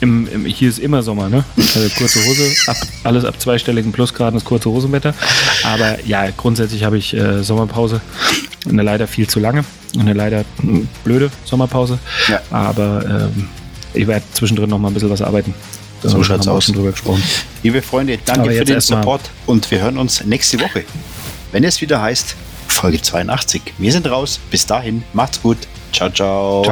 [0.00, 1.44] im, im, hier ist immer Sommer, ne?
[1.56, 5.14] Also kurze Hose, ab, alles ab zweistelligen Plusgraden ist kurze Hosenwetter.
[5.62, 8.00] Aber ja, grundsätzlich habe ich äh, Sommerpause.
[8.68, 9.64] Eine leider viel zu lange.
[9.98, 10.44] Eine leider
[11.04, 11.98] blöde Sommerpause.
[12.28, 12.40] Ja.
[12.50, 13.48] Aber ähm,
[13.92, 15.54] ich werde zwischendrin noch mal ein bisschen was arbeiten.
[16.02, 16.66] So schaut's aus.
[16.66, 17.22] Drüber gesprochen.
[17.62, 20.84] Liebe Freunde, danke für den Support und wir hören uns nächste Woche,
[21.52, 22.36] wenn es wieder heißt
[22.68, 23.60] Folge 82.
[23.76, 24.40] Wir sind raus.
[24.50, 25.58] Bis dahin, macht's gut.
[25.92, 26.62] 查找